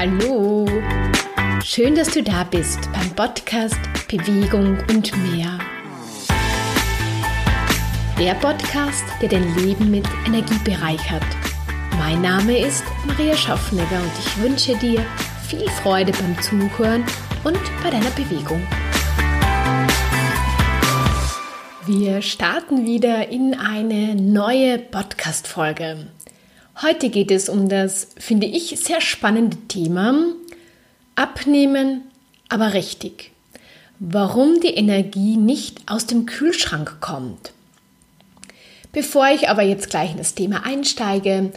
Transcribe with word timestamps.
Hallo! 0.00 0.64
Schön, 1.64 1.96
dass 1.96 2.12
du 2.12 2.22
da 2.22 2.44
bist 2.44 2.88
beim 2.92 3.10
Podcast 3.16 3.80
Bewegung 4.06 4.78
und 4.88 5.10
mehr. 5.32 5.58
Der 8.16 8.34
Podcast, 8.34 9.02
der 9.20 9.28
dein 9.28 9.56
Leben 9.56 9.90
mit 9.90 10.06
Energie 10.24 10.58
bereichert. 10.62 11.24
Mein 11.98 12.22
Name 12.22 12.60
ist 12.60 12.84
Maria 13.08 13.34
Schaffnegger 13.34 14.00
und 14.00 14.12
ich 14.20 14.40
wünsche 14.40 14.76
dir 14.76 15.04
viel 15.48 15.68
Freude 15.68 16.12
beim 16.12 16.40
Zuhören 16.42 17.02
und 17.42 17.58
bei 17.82 17.90
deiner 17.90 18.10
Bewegung. 18.10 18.64
Wir 21.86 22.22
starten 22.22 22.86
wieder 22.86 23.30
in 23.30 23.58
eine 23.58 24.14
neue 24.14 24.78
Podcast-Folge. 24.78 26.06
Heute 26.80 27.10
geht 27.10 27.32
es 27.32 27.48
um 27.48 27.68
das, 27.68 28.06
finde 28.18 28.46
ich, 28.46 28.78
sehr 28.78 29.00
spannende 29.00 29.56
Thema 29.66 30.14
Abnehmen, 31.16 32.02
aber 32.48 32.72
richtig. 32.72 33.32
Warum 33.98 34.60
die 34.60 34.74
Energie 34.74 35.36
nicht 35.36 35.80
aus 35.90 36.06
dem 36.06 36.24
Kühlschrank 36.24 36.98
kommt. 37.00 37.52
Bevor 38.92 39.26
ich 39.26 39.48
aber 39.48 39.62
jetzt 39.62 39.90
gleich 39.90 40.12
in 40.12 40.18
das 40.18 40.36
Thema 40.36 40.64
einsteige, 40.64 41.52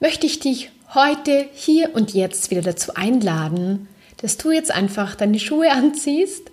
möchte 0.00 0.24
ich 0.24 0.40
dich 0.40 0.70
heute, 0.94 1.50
hier 1.52 1.94
und 1.94 2.14
jetzt 2.14 2.50
wieder 2.50 2.62
dazu 2.62 2.94
einladen, 2.94 3.88
dass 4.22 4.38
du 4.38 4.52
jetzt 4.52 4.70
einfach 4.70 5.16
deine 5.16 5.38
Schuhe 5.38 5.70
anziehst 5.70 6.50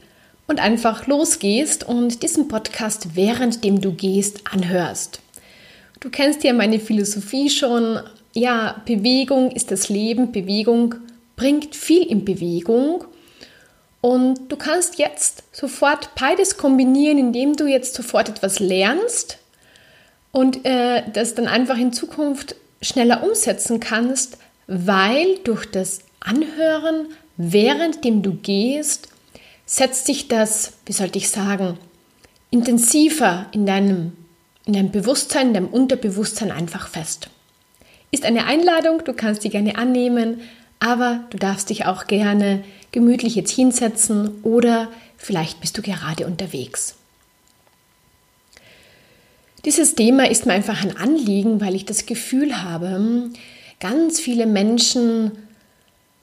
und 0.47 0.59
einfach 0.59 1.07
losgehst 1.07 1.85
und 1.85 2.21
diesen 2.21 2.49
Podcast 2.49 3.15
währenddem 3.15 3.79
du 3.79 3.93
gehst 3.93 4.41
anhörst. 4.51 5.22
Du 6.03 6.09
kennst 6.09 6.43
ja 6.43 6.51
meine 6.51 6.81
Philosophie 6.81 7.49
schon. 7.49 7.97
Ja, 8.33 8.81
Bewegung 8.85 9.51
ist 9.51 9.71
das 9.71 9.87
Leben. 9.87 10.33
Bewegung 10.33 10.95
bringt 11.37 11.77
viel 11.77 12.03
in 12.03 12.25
Bewegung. 12.25 13.05
Und 14.01 14.51
du 14.51 14.57
kannst 14.57 14.99
jetzt 14.99 15.43
sofort 15.53 16.13
beides 16.19 16.57
kombinieren, 16.57 17.17
indem 17.17 17.55
du 17.55 17.67
jetzt 17.67 17.95
sofort 17.95 18.27
etwas 18.27 18.59
lernst 18.59 19.37
und 20.33 20.65
äh, 20.65 21.03
das 21.13 21.35
dann 21.35 21.47
einfach 21.47 21.77
in 21.77 21.93
Zukunft 21.93 22.57
schneller 22.81 23.23
umsetzen 23.23 23.79
kannst, 23.79 24.39
weil 24.67 25.37
durch 25.45 25.65
das 25.71 25.99
Anhören, 26.19 27.07
währenddem 27.37 28.23
du 28.23 28.33
gehst, 28.33 29.07
setzt 29.65 30.05
sich 30.05 30.27
das, 30.27 30.73
wie 30.85 30.91
sollte 30.91 31.17
ich 31.17 31.29
sagen, 31.29 31.77
intensiver 32.51 33.45
in 33.53 33.65
deinem 33.65 34.11
in 34.65 34.73
deinem 34.73 34.91
Bewusstsein, 34.91 35.47
in 35.47 35.53
deinem 35.53 35.67
Unterbewusstsein 35.67 36.51
einfach 36.51 36.87
fest. 36.87 37.29
Ist 38.11 38.25
eine 38.25 38.45
Einladung, 38.45 39.03
du 39.03 39.13
kannst 39.13 39.43
die 39.43 39.49
gerne 39.49 39.77
annehmen, 39.77 40.41
aber 40.79 41.23
du 41.29 41.37
darfst 41.37 41.69
dich 41.69 41.85
auch 41.85 42.07
gerne 42.07 42.63
gemütlich 42.91 43.35
jetzt 43.35 43.51
hinsetzen 43.51 44.43
oder 44.43 44.89
vielleicht 45.17 45.61
bist 45.61 45.77
du 45.77 45.81
gerade 45.81 46.25
unterwegs. 46.27 46.95
Dieses 49.65 49.95
Thema 49.95 50.29
ist 50.29 50.45
mir 50.45 50.53
einfach 50.53 50.83
ein 50.83 50.97
Anliegen, 50.97 51.61
weil 51.61 51.73
ich 51.73 51.85
das 51.85 52.05
Gefühl 52.05 52.63
habe, 52.63 53.29
ganz 53.79 54.19
viele 54.19 54.45
Menschen 54.45 55.31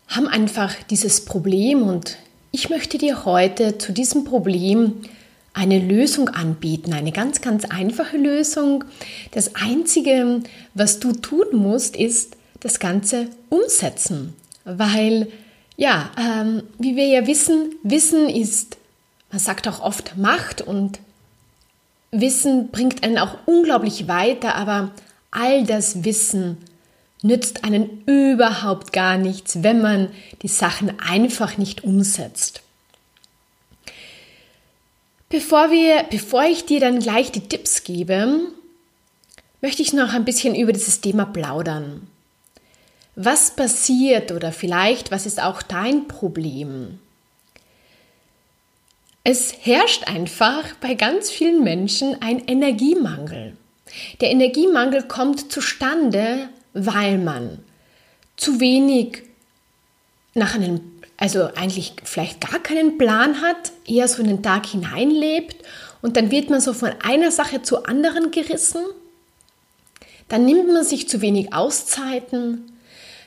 haben 0.08 0.28
einfach 0.28 0.74
dieses 0.90 1.24
Problem 1.24 1.82
und 1.82 2.18
ich 2.52 2.68
möchte 2.68 2.98
dir 2.98 3.24
heute 3.24 3.78
zu 3.78 3.92
diesem 3.92 4.24
Problem 4.24 5.02
eine 5.52 5.78
Lösung 5.78 6.28
anbieten, 6.28 6.92
eine 6.92 7.12
ganz, 7.12 7.40
ganz 7.40 7.64
einfache 7.64 8.16
Lösung. 8.16 8.84
Das 9.32 9.56
Einzige, 9.56 10.42
was 10.74 11.00
du 11.00 11.12
tun 11.12 11.46
musst, 11.52 11.96
ist 11.96 12.36
das 12.60 12.78
Ganze 12.78 13.28
umsetzen, 13.48 14.34
weil 14.64 15.28
ja, 15.76 16.10
ähm, 16.18 16.62
wie 16.78 16.94
wir 16.94 17.06
ja 17.06 17.26
wissen, 17.26 17.74
Wissen 17.82 18.28
ist, 18.28 18.76
man 19.30 19.38
sagt 19.38 19.66
auch 19.66 19.80
oft 19.80 20.18
Macht 20.18 20.60
und 20.60 21.00
Wissen 22.10 22.68
bringt 22.70 23.02
einen 23.02 23.18
auch 23.18 23.38
unglaublich 23.46 24.06
weiter, 24.06 24.56
aber 24.56 24.90
all 25.30 25.64
das 25.64 26.04
Wissen 26.04 26.58
nützt 27.22 27.64
einen 27.64 28.02
überhaupt 28.06 28.92
gar 28.92 29.16
nichts, 29.16 29.62
wenn 29.62 29.80
man 29.80 30.08
die 30.42 30.48
Sachen 30.48 30.98
einfach 31.00 31.56
nicht 31.56 31.84
umsetzt. 31.84 32.62
Bevor, 35.30 35.70
wir, 35.70 36.06
bevor 36.10 36.42
ich 36.42 36.66
dir 36.66 36.80
dann 36.80 36.98
gleich 36.98 37.30
die 37.30 37.46
Tipps 37.48 37.84
gebe, 37.84 38.40
möchte 39.60 39.80
ich 39.80 39.92
noch 39.92 40.12
ein 40.12 40.24
bisschen 40.24 40.56
über 40.56 40.72
dieses 40.72 41.00
Thema 41.00 41.24
plaudern. 41.24 42.08
Was 43.14 43.54
passiert 43.54 44.32
oder 44.32 44.50
vielleicht, 44.50 45.12
was 45.12 45.26
ist 45.26 45.40
auch 45.40 45.62
dein 45.62 46.08
Problem? 46.08 46.98
Es 49.22 49.54
herrscht 49.64 50.08
einfach 50.08 50.64
bei 50.80 50.94
ganz 50.94 51.30
vielen 51.30 51.62
Menschen 51.62 52.20
ein 52.20 52.44
Energiemangel. 52.48 53.56
Der 54.20 54.30
Energiemangel 54.32 55.04
kommt 55.04 55.52
zustande, 55.52 56.48
weil 56.72 57.18
man 57.18 57.60
zu 58.36 58.58
wenig 58.58 59.22
nach 60.34 60.56
einem 60.56 60.89
also 61.20 61.50
eigentlich 61.54 61.92
vielleicht 62.02 62.40
gar 62.40 62.58
keinen 62.60 62.98
Plan 62.98 63.42
hat, 63.42 63.72
eher 63.86 64.08
so 64.08 64.22
in 64.22 64.28
den 64.28 64.42
Tag 64.42 64.66
hineinlebt 64.66 65.56
und 66.02 66.16
dann 66.16 66.30
wird 66.30 66.50
man 66.50 66.60
so 66.60 66.72
von 66.72 66.90
einer 67.04 67.30
Sache 67.30 67.62
zur 67.62 67.88
anderen 67.88 68.30
gerissen, 68.30 68.82
dann 70.28 70.46
nimmt 70.46 70.72
man 70.72 70.82
sich 70.82 71.08
zu 71.08 71.20
wenig 71.20 71.52
Auszeiten, 71.52 72.72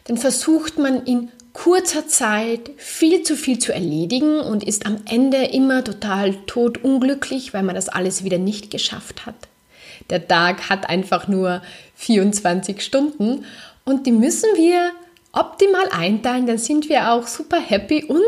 dann 0.06 0.18
versucht 0.18 0.80
man 0.80 1.06
in 1.06 1.32
kurzer 1.54 2.08
Zeit 2.08 2.72
viel 2.78 3.22
zu 3.22 3.36
viel 3.36 3.60
zu 3.60 3.72
erledigen 3.72 4.40
und 4.40 4.64
ist 4.64 4.88
am 4.88 4.98
Ende 5.08 5.46
immer 5.46 5.84
total 5.84 6.34
totunglücklich, 6.48 7.54
weil 7.54 7.62
man 7.62 7.76
das 7.76 7.90
alles 7.90 8.24
wieder 8.24 8.40
nicht 8.40 8.72
geschafft 8.72 9.28
hat. 9.28 9.36
Der 10.10 10.28
Tag 10.28 10.68
hat 10.70 10.90
einfach 10.90 11.28
nur 11.28 11.62
24 11.98 12.82
Stunden 12.82 13.46
und 13.86 14.08
die 14.08 14.12
müssen 14.12 14.50
wir 14.56 14.92
optimal 15.34 15.90
einteilen, 15.90 16.48
dann 16.48 16.58
sind 16.58 16.88
wir 16.90 17.12
auch 17.12 17.28
super 17.28 17.60
happy 17.60 18.06
und 18.06 18.22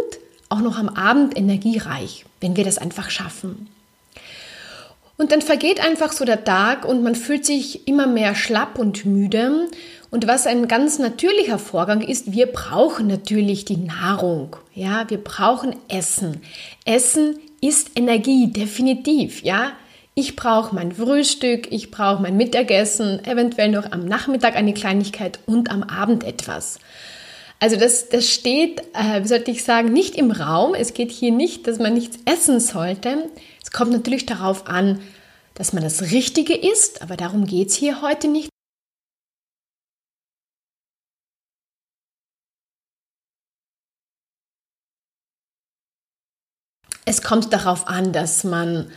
auch 0.49 0.59
noch 0.59 0.77
am 0.77 0.89
Abend 0.89 1.37
energiereich, 1.37 2.25
wenn 2.41 2.57
wir 2.57 2.63
das 2.63 2.77
einfach 2.77 3.09
schaffen. 3.09 3.69
Und 5.17 5.31
dann 5.31 5.41
vergeht 5.41 5.79
einfach 5.79 6.11
so 6.11 6.25
der 6.25 6.43
Tag 6.43 6.83
und 6.83 7.01
man 7.01 7.15
fühlt 7.15 7.45
sich 7.45 7.87
immer 7.87 8.05
mehr 8.05 8.35
schlapp 8.35 8.77
und 8.77 9.05
müde. 9.05 9.69
Und 10.11 10.27
was 10.27 10.45
ein 10.45 10.67
ganz 10.67 10.99
natürlicher 10.99 11.57
Vorgang 11.57 12.01
ist, 12.01 12.33
wir 12.33 12.47
brauchen 12.47 13.07
natürlich 13.07 13.63
die 13.63 13.77
Nahrung. 13.77 14.57
Ja, 14.73 15.09
wir 15.09 15.17
brauchen 15.17 15.75
Essen. 15.87 16.41
Essen 16.83 17.37
ist 17.61 17.91
Energie, 17.95 18.51
definitiv. 18.51 19.41
Ja, 19.43 19.71
ich 20.15 20.37
brauche 20.37 20.73
mein 20.73 20.93
Frühstück, 20.93 21.71
ich 21.71 21.91
brauche 21.91 22.21
mein 22.21 22.37
Mittagessen, 22.37 23.23
eventuell 23.25 23.69
noch 23.69 23.91
am 23.91 24.05
Nachmittag 24.05 24.55
eine 24.55 24.73
Kleinigkeit 24.73 25.39
und 25.45 25.69
am 25.69 25.83
Abend 25.83 26.23
etwas. 26.23 26.79
Also 27.59 27.75
das, 27.77 28.09
das 28.09 28.29
steht, 28.29 28.79
äh, 28.93 29.23
wie 29.23 29.27
sollte 29.27 29.51
ich 29.51 29.63
sagen, 29.63 29.91
nicht 29.91 30.15
im 30.15 30.31
Raum. 30.31 30.73
Es 30.73 30.93
geht 30.93 31.11
hier 31.11 31.31
nicht, 31.31 31.67
dass 31.67 31.79
man 31.79 31.93
nichts 31.93 32.17
essen 32.25 32.59
sollte. 32.59 33.29
Es 33.61 33.71
kommt 33.71 33.91
natürlich 33.91 34.25
darauf 34.25 34.67
an, 34.67 35.01
dass 35.53 35.73
man 35.73 35.83
das 35.83 36.11
Richtige 36.11 36.55
isst, 36.55 37.01
aber 37.01 37.17
darum 37.17 37.45
geht 37.45 37.69
es 37.69 37.75
hier 37.75 38.01
heute 38.01 38.27
nicht. 38.27 38.49
Es 47.05 47.21
kommt 47.21 47.53
darauf 47.53 47.87
an, 47.87 48.11
dass 48.13 48.43
man, 48.43 48.91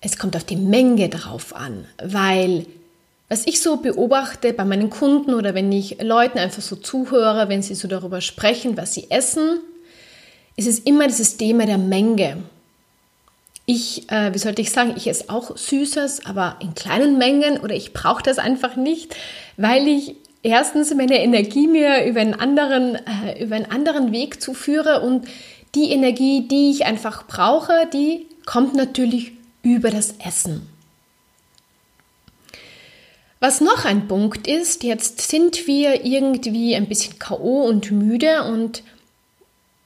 es 0.00 0.18
kommt 0.18 0.36
auf 0.36 0.44
die 0.44 0.56
Menge 0.56 1.08
drauf 1.08 1.54
an, 1.54 1.86
weil 2.02 2.66
was 3.28 3.46
ich 3.46 3.60
so 3.60 3.76
beobachte 3.76 4.52
bei 4.52 4.64
meinen 4.64 4.90
Kunden 4.90 5.34
oder 5.34 5.54
wenn 5.54 5.70
ich 5.70 6.02
Leuten 6.02 6.38
einfach 6.38 6.62
so 6.62 6.74
zuhöre, 6.74 7.48
wenn 7.48 7.62
sie 7.62 7.76
so 7.76 7.86
darüber 7.86 8.20
sprechen, 8.20 8.76
was 8.76 8.94
sie 8.94 9.08
essen, 9.08 9.60
ist 10.56 10.66
es 10.66 10.80
immer 10.80 11.06
dieses 11.06 11.36
Thema 11.36 11.64
der 11.64 11.78
Menge. 11.78 12.38
Ich, 13.66 14.10
äh, 14.10 14.34
wie 14.34 14.38
sollte 14.38 14.62
ich 14.62 14.72
sagen, 14.72 14.94
ich 14.96 15.06
esse 15.06 15.30
auch 15.30 15.56
Süßes, 15.56 16.26
aber 16.26 16.56
in 16.60 16.74
kleinen 16.74 17.18
Mengen 17.18 17.58
oder 17.58 17.74
ich 17.74 17.92
brauche 17.92 18.22
das 18.22 18.38
einfach 18.38 18.74
nicht, 18.74 19.14
weil 19.56 19.86
ich 19.86 20.16
erstens 20.42 20.92
meine 20.92 21.22
Energie 21.22 21.68
mir 21.68 22.04
über 22.04 22.20
einen 22.20 22.34
anderen, 22.34 22.96
äh, 22.96 23.40
über 23.40 23.54
einen 23.54 23.70
anderen 23.70 24.10
Weg 24.10 24.42
zuführe 24.42 25.02
und 25.02 25.28
die 25.76 25.92
Energie, 25.92 26.48
die 26.48 26.72
ich 26.72 26.84
einfach 26.84 27.28
brauche, 27.28 27.88
die 27.92 28.26
kommt 28.44 28.74
natürlich 28.74 29.32
über 29.62 29.90
das 29.90 30.14
Essen. 30.24 30.68
Was 33.38 33.62
noch 33.62 33.86
ein 33.86 34.06
Punkt 34.06 34.46
ist, 34.46 34.82
jetzt 34.82 35.22
sind 35.22 35.66
wir 35.66 36.04
irgendwie 36.04 36.76
ein 36.76 36.86
bisschen 36.86 37.18
KO 37.18 37.62
und 37.62 37.90
müde 37.90 38.44
und 38.44 38.82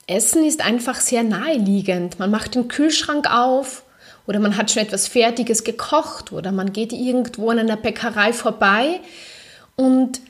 Essen 0.07 0.45
ist 0.45 0.61
einfach 0.61 1.01
sehr 1.01 1.23
naheliegend. 1.23 2.19
Man 2.19 2.31
macht 2.31 2.57
den 2.57 2.69
Kühlschrank 2.69 3.31
auf 3.31 3.85
oder 4.27 4.41
man 4.41 4.57
hat 4.57 4.71
schon 4.71 4.83
etwas 4.83 5.07
Fertiges 5.07 5.65
gekocht 5.65 6.33
oder 6.33 6.51
man 6.51 6.73
geht 6.73 6.93
irgendwo 6.93 7.51
an 7.51 7.61
einer 7.61 7.77
Bäckerei 7.77 8.33
vorbei 8.33 9.01
und 9.77 10.21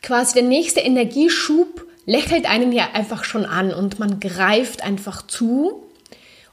quasi 0.00 0.34
der 0.34 0.44
nächste 0.44 0.80
Energieschub 0.80 1.84
lächelt 2.06 2.48
einen 2.48 2.72
ja 2.72 2.88
einfach 2.94 3.24
schon 3.24 3.44
an 3.44 3.72
und 3.72 3.98
man 3.98 4.20
greift 4.20 4.82
einfach 4.82 5.26
zu. 5.26 5.82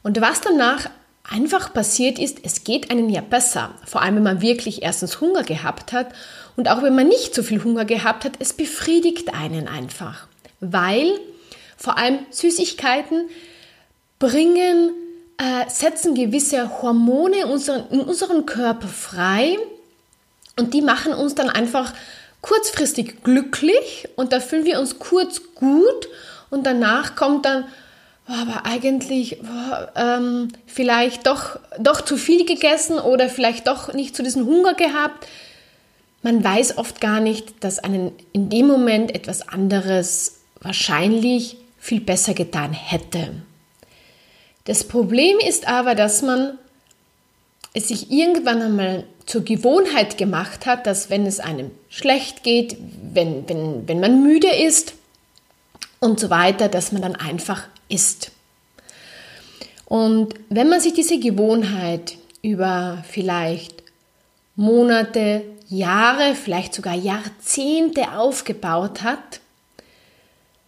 Und 0.03 0.19
was 0.19 0.41
danach 0.41 0.89
einfach 1.29 1.73
passiert 1.73 2.19
ist, 2.19 2.39
es 2.43 2.63
geht 2.63 2.91
einem 2.91 3.09
ja 3.09 3.21
besser. 3.21 3.73
Vor 3.85 4.01
allem, 4.01 4.17
wenn 4.17 4.23
man 4.23 4.41
wirklich 4.41 4.83
erstens 4.83 5.21
Hunger 5.21 5.43
gehabt 5.43 5.93
hat 5.93 6.07
und 6.55 6.69
auch 6.69 6.83
wenn 6.83 6.95
man 6.95 7.07
nicht 7.07 7.33
so 7.33 7.43
viel 7.43 7.63
Hunger 7.63 7.85
gehabt 7.85 8.25
hat, 8.25 8.33
es 8.39 8.53
befriedigt 8.53 9.33
einen 9.33 9.67
einfach. 9.67 10.27
Weil 10.59 11.11
vor 11.77 11.97
allem 11.97 12.19
Süßigkeiten 12.29 13.29
bringen, 14.19 14.93
äh, 15.37 15.69
setzen 15.69 16.15
gewisse 16.15 16.81
Hormone 16.81 17.41
in 17.41 17.49
unseren, 17.49 17.89
in 17.89 18.01
unseren 18.01 18.45
Körper 18.45 18.87
frei 18.87 19.57
und 20.57 20.73
die 20.73 20.81
machen 20.81 21.13
uns 21.13 21.35
dann 21.35 21.49
einfach 21.49 21.93
kurzfristig 22.41 23.23
glücklich 23.23 24.07
und 24.15 24.31
da 24.31 24.39
fühlen 24.39 24.65
wir 24.65 24.79
uns 24.79 24.99
kurz 24.99 25.41
gut 25.55 26.07
und 26.49 26.65
danach 26.65 27.15
kommt 27.15 27.45
dann, 27.45 27.65
aber 28.27 28.65
eigentlich 28.65 29.37
ähm, 29.95 30.49
vielleicht 30.65 31.27
doch, 31.27 31.59
doch 31.79 32.01
zu 32.01 32.17
viel 32.17 32.45
gegessen 32.45 32.97
oder 32.97 33.29
vielleicht 33.29 33.67
doch 33.67 33.93
nicht 33.93 34.15
zu 34.15 34.23
diesem 34.23 34.45
Hunger 34.45 34.73
gehabt. 34.73 35.27
Man 36.23 36.43
weiß 36.43 36.79
oft 36.79 37.01
gar 37.01 37.19
nicht, 37.19 37.63
dass 37.63 37.77
einen 37.77 38.11
in 38.33 38.49
dem 38.49 38.67
Moment 38.67 39.13
etwas 39.13 39.47
anderes 39.47 40.39
wahrscheinlich 40.59 41.57
viel 41.77 42.01
besser 42.01 42.33
getan 42.33 42.73
hätte. 42.73 43.29
Das 44.63 44.83
Problem 44.83 45.37
ist 45.37 45.67
aber, 45.67 45.93
dass 45.93 46.23
man 46.23 46.57
es 47.73 47.89
sich 47.89 48.09
irgendwann 48.09 48.61
einmal 48.61 49.03
zur 49.27 49.43
Gewohnheit 49.43 50.17
gemacht 50.17 50.65
hat, 50.65 50.87
dass 50.87 51.11
wenn 51.11 51.27
es 51.27 51.39
einem 51.39 51.69
schlecht 51.89 52.41
geht, 52.41 52.77
wenn, 53.13 53.47
wenn, 53.47 53.87
wenn 53.87 53.99
man 53.99 54.23
müde 54.23 54.47
ist 54.47 54.93
und 55.99 56.19
so 56.19 56.31
weiter, 56.31 56.69
dass 56.69 56.91
man 56.91 57.03
dann 57.03 57.15
einfach 57.15 57.67
isst. 57.89 58.31
Und 59.85 60.33
wenn 60.49 60.69
man 60.69 60.79
sich 60.79 60.93
diese 60.93 61.19
Gewohnheit 61.19 62.17
über 62.41 63.03
vielleicht 63.09 63.83
Monate, 64.55 65.43
Jahre, 65.67 66.35
vielleicht 66.35 66.73
sogar 66.73 66.95
Jahrzehnte 66.95 68.11
aufgebaut 68.13 69.03
hat, 69.03 69.39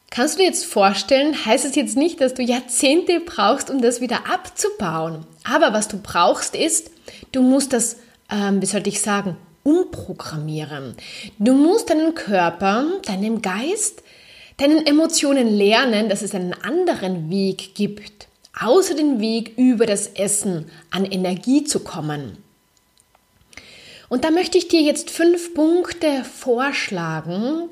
kannst 0.09 0.35
du 0.35 0.39
dir 0.39 0.47
jetzt 0.47 0.65
vorstellen, 0.65 1.45
heißt 1.45 1.65
es 1.65 1.75
jetzt 1.75 1.97
nicht, 1.97 2.21
dass 2.21 2.33
du 2.33 2.41
Jahrzehnte 2.41 3.19
brauchst, 3.19 3.69
um 3.69 3.81
das 3.81 4.01
wieder 4.01 4.29
abzubauen. 4.31 5.25
Aber 5.43 5.73
was 5.73 5.87
du 5.87 5.99
brauchst 6.01 6.55
ist, 6.55 6.91
du 7.31 7.41
musst 7.41 7.73
das, 7.73 7.97
ähm, 8.29 8.61
wie 8.61 8.65
sollte 8.65 8.89
ich 8.89 9.01
sagen, 9.01 9.37
umprogrammieren. 9.63 10.95
Du 11.39 11.53
musst 11.53 11.89
deinen 11.89 12.15
Körper, 12.15 12.85
deinem 13.05 13.41
Geist, 13.41 14.01
deinen 14.57 14.85
Emotionen 14.85 15.47
lernen, 15.47 16.09
dass 16.09 16.21
es 16.21 16.33
einen 16.33 16.53
anderen 16.53 17.29
Weg 17.29 17.75
gibt, 17.75 18.27
außer 18.59 18.95
den 18.95 19.19
Weg 19.19 19.53
über 19.57 19.85
das 19.85 20.07
Essen 20.07 20.65
an 20.89 21.05
Energie 21.05 21.63
zu 21.63 21.79
kommen. 21.79 22.37
Und 24.09 24.23
da 24.23 24.31
möchte 24.31 24.57
ich 24.57 24.67
dir 24.67 24.81
jetzt 24.81 25.09
fünf 25.09 25.53
Punkte 25.53 26.23
vorschlagen, 26.23 27.69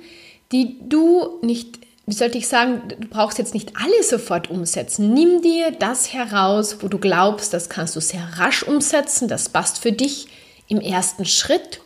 die 0.51 0.77
du 0.87 1.39
nicht, 1.41 1.79
wie 2.05 2.13
sollte 2.13 2.37
ich 2.37 2.47
sagen, 2.47 2.83
du 2.87 3.07
brauchst 3.07 3.37
jetzt 3.37 3.53
nicht 3.53 3.73
alle 3.77 4.03
sofort 4.03 4.49
umsetzen. 4.49 5.13
Nimm 5.13 5.41
dir 5.41 5.71
das 5.71 6.13
heraus, 6.13 6.77
wo 6.81 6.87
du 6.87 6.99
glaubst, 6.99 7.53
das 7.53 7.69
kannst 7.69 7.95
du 7.95 8.01
sehr 8.01 8.27
rasch 8.37 8.63
umsetzen, 8.63 9.27
das 9.27 9.49
passt 9.49 9.79
für 9.79 9.91
dich 9.91 10.27
im 10.67 10.81
ersten 10.81 11.25
Schritt 11.25 11.81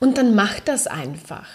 und 0.00 0.18
dann 0.18 0.34
mach 0.34 0.58
das 0.60 0.86
einfach. 0.86 1.46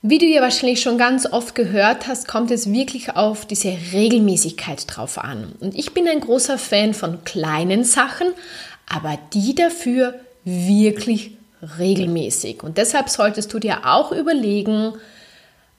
Wie 0.00 0.18
du 0.18 0.26
ja 0.26 0.40
wahrscheinlich 0.40 0.80
schon 0.80 0.96
ganz 0.96 1.26
oft 1.26 1.56
gehört 1.56 2.06
hast, 2.06 2.28
kommt 2.28 2.52
es 2.52 2.72
wirklich 2.72 3.16
auf 3.16 3.46
diese 3.46 3.76
Regelmäßigkeit 3.92 4.84
drauf 4.86 5.18
an. 5.18 5.52
Und 5.58 5.74
ich 5.74 5.92
bin 5.92 6.06
ein 6.06 6.20
großer 6.20 6.56
Fan 6.56 6.94
von 6.94 7.24
kleinen 7.24 7.82
Sachen, 7.82 8.28
aber 8.88 9.18
die 9.32 9.56
dafür 9.56 10.14
wirklich 10.44 11.32
regelmäßig. 11.78 12.62
Und 12.62 12.78
deshalb 12.78 13.08
solltest 13.08 13.52
du 13.52 13.58
dir 13.58 13.86
auch 13.86 14.12
überlegen, 14.12 14.92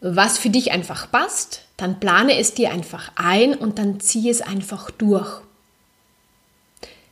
was 0.01 0.38
für 0.38 0.50
dich 0.50 0.71
einfach 0.71 1.10
passt. 1.10 1.62
Dann 1.77 2.01
plane 2.01 2.38
es 2.38 2.54
dir 2.54 2.71
einfach 2.71 3.13
ein 3.16 3.54
und 3.56 3.80
dann 3.80 4.01
ziehe 4.01 4.31
es 4.31 4.42
einfach 4.42 4.92
durch. 4.92 5.42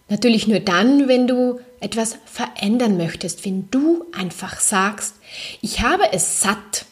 Natürlich 0.09 0.47
nur 0.47 0.59
dann, 0.59 1.07
wenn 1.07 1.27
du 1.27 1.59
etwas 1.79 2.17
verändern 2.25 2.97
möchtest, 2.97 3.45
wenn 3.45 3.69
du 3.71 4.05
einfach 4.11 4.59
sagst, 4.59 5.15
ich 5.61 5.81
habe 5.81 6.03
es 6.11 6.41
satt, 6.41 6.85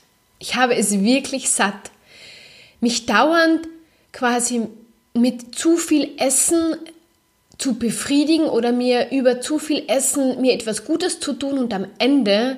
ich 0.45 0.55
habe 0.55 0.75
es 0.75 1.01
wirklich 1.01 1.49
satt, 1.49 1.89
mich 2.79 3.07
dauernd 3.07 3.67
quasi 4.11 4.67
mit 5.15 5.55
zu 5.55 5.77
viel 5.77 6.11
Essen 6.19 6.75
zu 7.57 7.79
befriedigen 7.79 8.45
oder 8.45 8.71
mir 8.71 9.11
über 9.11 9.41
zu 9.41 9.57
viel 9.57 9.85
Essen 9.87 10.39
mir 10.41 10.53
etwas 10.53 10.85
Gutes 10.85 11.19
zu 11.19 11.33
tun 11.33 11.57
und 11.57 11.73
am 11.73 11.87
Ende 11.97 12.57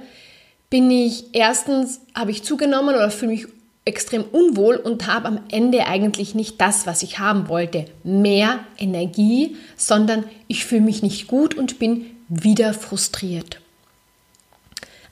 bin 0.69 0.91
ich 0.91 1.27
erstens, 1.31 2.01
habe 2.13 2.31
ich 2.31 2.43
zugenommen 2.43 2.93
oder 2.93 3.09
fühle 3.09 3.31
mich 3.31 3.47
extrem 3.85 4.25
unwohl 4.25 4.75
und 4.75 5.07
habe 5.07 5.29
am 5.29 5.39
Ende 5.49 5.85
eigentlich 5.85 6.35
nicht 6.35 6.59
das, 6.59 6.87
was 6.87 7.03
ich 7.03 7.19
haben 7.19 7.47
wollte, 7.47 7.85
mehr 8.03 8.59
Energie, 8.77 9.55
sondern 9.77 10.25
ich 10.49 10.65
fühle 10.65 10.81
mich 10.81 11.03
nicht 11.03 11.27
gut 11.27 11.55
und 11.55 11.79
bin 11.79 12.05
wieder 12.27 12.73
frustriert. 12.73 13.61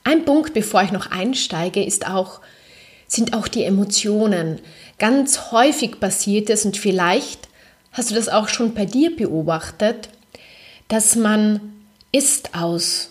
Ein 0.03 0.25
Punkt, 0.25 0.53
bevor 0.53 0.83
ich 0.83 0.91
noch 0.91 1.09
einsteige, 1.09 1.81
ist 1.81 2.05
auch, 2.05 2.41
sind 3.15 3.33
auch 3.33 3.47
die 3.47 3.63
Emotionen. 3.63 4.59
Ganz 4.99 5.51
häufig 5.51 5.99
passiert 5.99 6.49
es 6.49 6.65
und 6.65 6.77
vielleicht 6.77 7.49
Hast 7.95 8.11
du 8.11 8.15
das 8.15 8.27
auch 8.27 8.49
schon 8.49 8.73
bei 8.73 8.85
dir 8.85 9.15
beobachtet, 9.15 10.09
dass 10.89 11.15
man 11.15 11.61
ist 12.11 12.53
aus, 12.53 13.09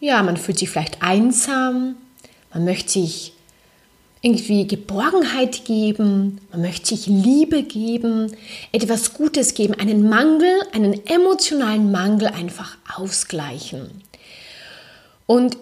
ja, 0.00 0.20
man 0.24 0.36
fühlt 0.36 0.58
sich 0.58 0.68
vielleicht 0.68 1.00
einsam, 1.00 1.94
man 2.52 2.64
möchte 2.64 2.90
sich 2.90 3.32
irgendwie 4.20 4.66
Geborgenheit 4.66 5.64
geben, 5.64 6.40
man 6.50 6.62
möchte 6.62 6.88
sich 6.88 7.06
Liebe 7.06 7.62
geben, 7.62 8.32
etwas 8.72 9.14
Gutes 9.14 9.54
geben, 9.54 9.74
einen 9.74 10.08
Mangel, 10.08 10.50
einen 10.72 11.06
emotionalen 11.06 11.92
Mangel 11.92 12.26
einfach 12.26 12.78
ausgleichen. 12.96 14.02
Und 15.26 15.56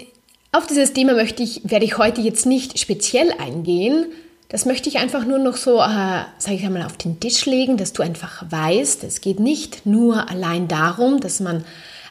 auf 0.53 0.67
dieses 0.67 0.93
Thema 0.93 1.15
möchte 1.15 1.43
ich, 1.43 1.63
werde 1.65 1.85
ich 1.85 1.99
heute 1.99 2.21
jetzt 2.21 2.47
nicht 2.47 2.79
speziell 2.79 3.33
eingehen, 3.39 4.07
das 4.49 4.65
möchte 4.65 4.89
ich 4.89 4.99
einfach 4.99 5.27
nur 5.27 5.39
noch 5.39 5.57
so, 5.57 5.77
äh, 5.77 6.25
sage 6.39 6.55
ich 6.55 6.65
einmal, 6.65 6.85
auf 6.85 6.97
den 6.97 7.21
Tisch 7.21 7.45
legen, 7.45 7.77
dass 7.77 7.93
du 7.93 8.03
einfach 8.03 8.45
weißt, 8.51 9.05
es 9.05 9.21
geht 9.21 9.41
nicht 9.41 9.85
nur 9.85 10.31
allein 10.31 10.69
darum, 10.69 11.21
dass 11.21 11.41
man 11.41 11.65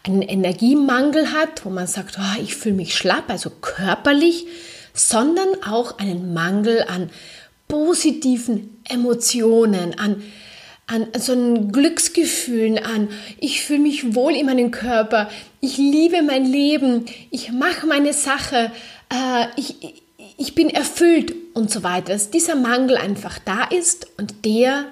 einen 0.03 0.21
Energiemangel 0.21 1.33
hat, 1.33 1.65
wo 1.65 1.69
man 1.71 1.87
sagt, 1.87 2.17
oh, 2.19 2.41
ich 2.41 2.55
fühle 2.55 2.75
mich 2.75 2.95
schlapp, 2.95 3.29
also 3.29 3.49
körperlich, 3.49 4.45
sondern 4.93 5.47
auch 5.67 5.97
einen 5.97 6.33
Mangel 6.33 6.85
an 6.87 7.09
positiven 7.67 8.81
Emotionen, 8.87 9.97
an, 9.97 10.21
an 10.87 11.07
so 11.19 11.33
einen 11.33 11.71
Glücksgefühlen, 11.71 12.79
an. 12.79 13.09
Ich 13.39 13.61
fühle 13.61 13.79
mich 13.79 14.15
wohl 14.15 14.33
in 14.33 14.45
meinem 14.45 14.71
Körper, 14.71 15.29
ich 15.59 15.77
liebe 15.77 16.21
mein 16.23 16.45
Leben, 16.45 17.05
ich 17.29 17.51
mache 17.51 17.85
meine 17.85 18.13
Sache, 18.13 18.71
äh, 19.09 19.45
ich, 19.57 19.75
ich 20.37 20.55
bin 20.55 20.69
erfüllt 20.69 21.35
und 21.53 21.69
so 21.69 21.83
weiter, 21.83 22.13
dass 22.13 22.31
dieser 22.31 22.55
Mangel 22.55 22.95
einfach 22.95 23.37
da 23.39 23.65
ist 23.65 24.07
und 24.17 24.45
der 24.45 24.85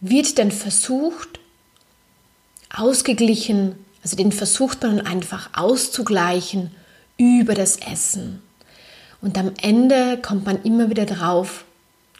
wird 0.00 0.38
dann 0.38 0.50
versucht, 0.50 1.40
ausgeglichen, 2.74 3.74
also 4.02 4.16
den 4.16 4.32
versucht 4.32 4.82
man 4.82 5.00
einfach 5.00 5.50
auszugleichen 5.52 6.70
über 7.16 7.54
das 7.54 7.76
Essen. 7.76 8.42
Und 9.20 9.38
am 9.38 9.52
Ende 9.62 10.18
kommt 10.20 10.44
man 10.44 10.62
immer 10.62 10.90
wieder 10.90 11.06
drauf, 11.06 11.64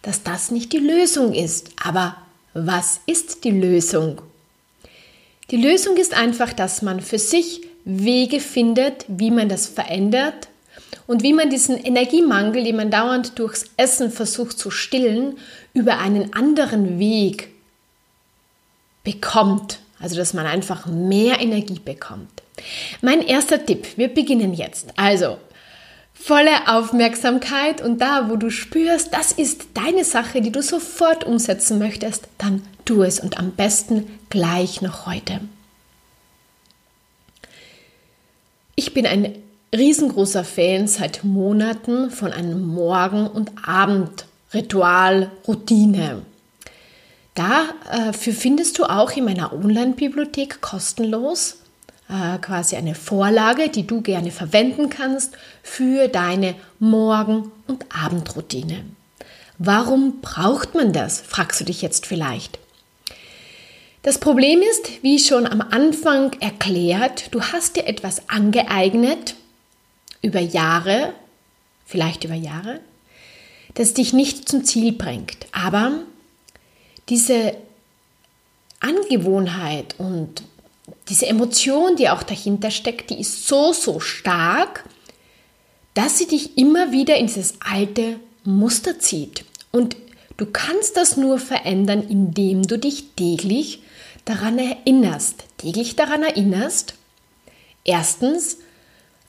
dass 0.02 0.22
das 0.22 0.50
nicht 0.50 0.72
die 0.72 0.78
Lösung 0.78 1.34
ist. 1.34 1.70
Aber 1.82 2.16
was 2.54 3.00
ist 3.06 3.44
die 3.44 3.50
Lösung? 3.50 4.22
Die 5.50 5.56
Lösung 5.56 5.96
ist 5.96 6.14
einfach, 6.14 6.52
dass 6.52 6.80
man 6.80 7.00
für 7.00 7.18
sich 7.18 7.62
Wege 7.84 8.40
findet, 8.40 9.04
wie 9.08 9.30
man 9.30 9.48
das 9.48 9.66
verändert 9.66 10.48
und 11.06 11.22
wie 11.22 11.34
man 11.34 11.50
diesen 11.50 11.76
Energiemangel, 11.76 12.64
den 12.64 12.76
man 12.76 12.90
dauernd 12.90 13.38
durchs 13.38 13.66
Essen 13.76 14.10
versucht 14.10 14.58
zu 14.58 14.70
stillen, 14.70 15.36
über 15.74 15.98
einen 15.98 16.32
anderen 16.32 16.98
Weg 16.98 17.50
bekommt. 19.02 19.80
Also, 20.00 20.16
dass 20.16 20.34
man 20.34 20.46
einfach 20.46 20.86
mehr 20.86 21.40
Energie 21.40 21.80
bekommt. 21.82 22.42
Mein 23.00 23.22
erster 23.22 23.64
Tipp, 23.64 23.86
wir 23.96 24.08
beginnen 24.08 24.54
jetzt. 24.54 24.88
Also, 24.96 25.38
volle 26.14 26.68
Aufmerksamkeit 26.68 27.82
und 27.82 28.00
da, 28.00 28.30
wo 28.30 28.36
du 28.36 28.50
spürst, 28.50 29.12
das 29.12 29.32
ist 29.32 29.66
deine 29.74 30.04
Sache, 30.04 30.40
die 30.40 30.52
du 30.52 30.62
sofort 30.62 31.24
umsetzen 31.24 31.78
möchtest, 31.78 32.28
dann 32.38 32.62
tu 32.84 33.02
es 33.02 33.20
und 33.20 33.38
am 33.38 33.50
besten 33.50 34.06
gleich 34.30 34.80
noch 34.80 35.06
heute. 35.06 35.40
Ich 38.76 38.94
bin 38.94 39.06
ein 39.06 39.36
riesengroßer 39.74 40.44
Fan 40.44 40.88
seit 40.88 41.24
Monaten 41.24 42.10
von 42.10 42.32
einem 42.32 42.66
Morgen- 42.66 43.26
und 43.26 43.52
Abend 43.66 44.26
Ritual, 44.52 45.30
Routine. 45.46 46.22
Dafür 47.34 48.32
findest 48.32 48.78
du 48.78 48.84
auch 48.84 49.10
in 49.12 49.24
meiner 49.24 49.52
Online-Bibliothek 49.52 50.60
kostenlos 50.60 51.58
äh, 52.08 52.38
quasi 52.38 52.76
eine 52.76 52.94
Vorlage, 52.94 53.68
die 53.68 53.86
du 53.86 54.00
gerne 54.00 54.30
verwenden 54.30 54.90
kannst 54.90 55.36
für 55.62 56.08
deine 56.08 56.54
Morgen- 56.78 57.50
und 57.66 57.86
Abendroutine. 57.94 58.84
Warum 59.58 60.20
braucht 60.20 60.74
man 60.74 60.92
das, 60.92 61.20
fragst 61.20 61.60
du 61.60 61.64
dich 61.64 61.80
jetzt 61.80 62.06
vielleicht. 62.06 62.58
Das 64.02 64.18
Problem 64.18 64.60
ist, 64.60 65.02
wie 65.02 65.18
schon 65.18 65.46
am 65.46 65.62
Anfang 65.62 66.34
erklärt, 66.40 67.32
du 67.34 67.40
hast 67.40 67.76
dir 67.76 67.86
etwas 67.86 68.28
angeeignet 68.28 69.34
über 70.20 70.40
Jahre, 70.40 71.14
vielleicht 71.86 72.24
über 72.24 72.34
Jahre, 72.34 72.80
das 73.74 73.94
dich 73.94 74.12
nicht 74.12 74.48
zum 74.48 74.64
Ziel 74.64 74.92
bringt. 74.92 75.46
Aber 75.52 76.00
diese 77.08 77.56
Angewohnheit 78.80 79.94
und 79.96 80.42
diese 81.08 81.26
Emotion, 81.26 81.96
die 81.96 82.08
auch 82.08 82.22
dahinter 82.22 82.70
steckt, 82.70 83.10
die 83.10 83.20
ist 83.20 83.46
so, 83.46 83.72
so 83.72 84.00
stark, 84.00 84.84
dass 85.94 86.18
sie 86.18 86.26
dich 86.26 86.58
immer 86.58 86.92
wieder 86.92 87.16
in 87.16 87.26
dieses 87.26 87.54
alte 87.60 88.18
Muster 88.44 88.98
zieht. 88.98 89.44
Und 89.70 89.96
du 90.36 90.46
kannst 90.46 90.96
das 90.96 91.16
nur 91.16 91.38
verändern, 91.38 92.02
indem 92.08 92.62
du 92.62 92.78
dich 92.78 93.14
täglich 93.16 93.82
daran 94.24 94.58
erinnerst, 94.58 95.44
täglich 95.58 95.96
daran 95.96 96.22
erinnerst, 96.22 96.94
erstens, 97.84 98.58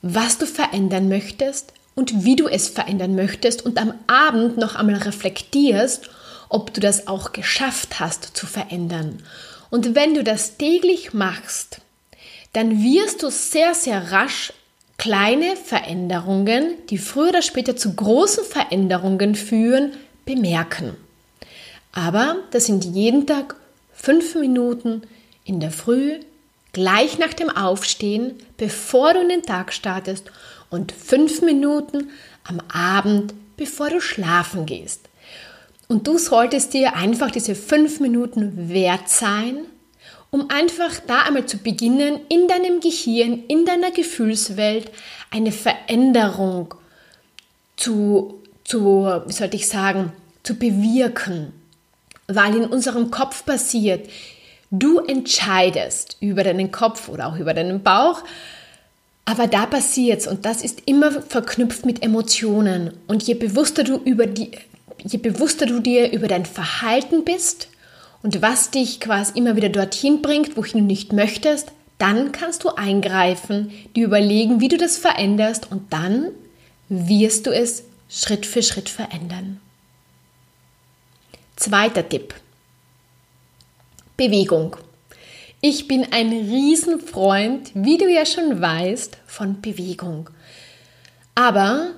was 0.02 0.38
du 0.38 0.46
verändern 0.46 1.08
möchtest 1.08 1.72
und 1.94 2.24
wie 2.24 2.36
du 2.36 2.48
es 2.48 2.68
verändern 2.68 3.14
möchtest 3.14 3.64
und 3.64 3.78
am 3.78 3.94
Abend 4.06 4.58
noch 4.58 4.74
einmal 4.74 4.96
reflektierst, 4.96 6.10
ob 6.48 6.72
du 6.72 6.80
das 6.80 7.08
auch 7.08 7.32
geschafft 7.32 8.00
hast 8.00 8.36
zu 8.36 8.46
verändern. 8.46 9.22
Und 9.70 9.94
wenn 9.94 10.14
du 10.14 10.22
das 10.22 10.56
täglich 10.56 11.12
machst, 11.12 11.80
dann 12.52 12.82
wirst 12.82 13.22
du 13.22 13.30
sehr, 13.30 13.74
sehr 13.74 14.12
rasch 14.12 14.52
kleine 14.98 15.56
Veränderungen, 15.56 16.74
die 16.88 16.98
früher 16.98 17.28
oder 17.28 17.42
später 17.42 17.76
zu 17.76 17.94
großen 17.94 18.44
Veränderungen 18.44 19.34
führen, 19.34 19.92
bemerken. 20.24 20.96
Aber 21.92 22.36
das 22.50 22.66
sind 22.66 22.84
jeden 22.84 23.26
Tag 23.26 23.56
fünf 23.92 24.34
Minuten 24.34 25.02
in 25.44 25.60
der 25.60 25.70
Früh, 25.70 26.20
gleich 26.72 27.18
nach 27.18 27.32
dem 27.32 27.50
Aufstehen, 27.50 28.34
bevor 28.56 29.14
du 29.14 29.20
in 29.20 29.28
den 29.28 29.42
Tag 29.42 29.72
startest 29.72 30.30
und 30.70 30.92
fünf 30.92 31.40
Minuten 31.42 32.10
am 32.44 32.60
Abend, 32.72 33.34
bevor 33.56 33.90
du 33.90 34.00
schlafen 34.00 34.66
gehst. 34.66 35.08
Und 35.88 36.06
du 36.06 36.18
solltest 36.18 36.74
dir 36.74 36.96
einfach 36.96 37.30
diese 37.30 37.54
fünf 37.54 38.00
Minuten 38.00 38.68
wert 38.68 39.08
sein, 39.08 39.58
um 40.30 40.50
einfach 40.50 41.00
da 41.06 41.22
einmal 41.22 41.46
zu 41.46 41.58
beginnen, 41.58 42.20
in 42.28 42.48
deinem 42.48 42.80
Gehirn, 42.80 43.44
in 43.48 43.64
deiner 43.64 43.90
Gefühlswelt 43.90 44.90
eine 45.30 45.52
Veränderung 45.52 46.74
zu, 47.76 48.42
zu 48.64 49.06
wie 49.26 49.32
sollte 49.32 49.56
ich 49.56 49.68
sagen, 49.68 50.12
zu 50.42 50.54
bewirken. 50.54 51.52
Weil 52.26 52.56
in 52.56 52.64
unserem 52.64 53.10
Kopf 53.12 53.44
passiert, 53.44 54.08
du 54.72 54.98
entscheidest 54.98 56.16
über 56.20 56.42
deinen 56.42 56.72
Kopf 56.72 57.08
oder 57.08 57.28
auch 57.28 57.36
über 57.36 57.54
deinen 57.54 57.82
Bauch, 57.82 58.22
aber 59.24 59.48
da 59.48 59.66
passiert's 59.66 60.26
und 60.26 60.44
das 60.44 60.62
ist 60.62 60.82
immer 60.86 61.10
verknüpft 61.10 61.84
mit 61.84 62.02
Emotionen. 62.02 62.92
Und 63.08 63.24
je 63.24 63.34
bewusster 63.34 63.82
du 63.82 63.96
über 63.96 64.26
die, 64.26 64.52
je 65.04 65.18
bewusster 65.18 65.66
du 65.66 65.80
dir 65.80 66.12
über 66.12 66.28
dein 66.28 66.46
Verhalten 66.46 67.24
bist 67.24 67.68
und 68.22 68.42
was 68.42 68.70
dich 68.70 69.00
quasi 69.00 69.38
immer 69.38 69.56
wieder 69.56 69.68
dorthin 69.68 70.22
bringt, 70.22 70.56
wohin 70.56 70.80
du 70.80 70.84
nicht 70.84 71.12
möchtest, 71.12 71.72
dann 71.98 72.32
kannst 72.32 72.64
du 72.64 72.70
eingreifen, 72.70 73.72
dir 73.94 74.04
überlegen, 74.04 74.60
wie 74.60 74.68
du 74.68 74.76
das 74.76 74.98
veränderst 74.98 75.70
und 75.70 75.92
dann 75.92 76.30
wirst 76.88 77.46
du 77.46 77.50
es 77.50 77.84
Schritt 78.08 78.46
für 78.46 78.62
Schritt 78.62 78.88
verändern. 78.88 79.60
Zweiter 81.56 82.06
Tipp. 82.06 82.34
Bewegung. 84.16 84.76
Ich 85.60 85.88
bin 85.88 86.12
ein 86.12 86.28
Riesenfreund, 86.28 87.70
wie 87.74 87.98
du 87.98 88.08
ja 88.08 88.26
schon 88.26 88.60
weißt, 88.60 89.16
von 89.26 89.60
Bewegung. 89.60 90.30
Aber 91.34 91.92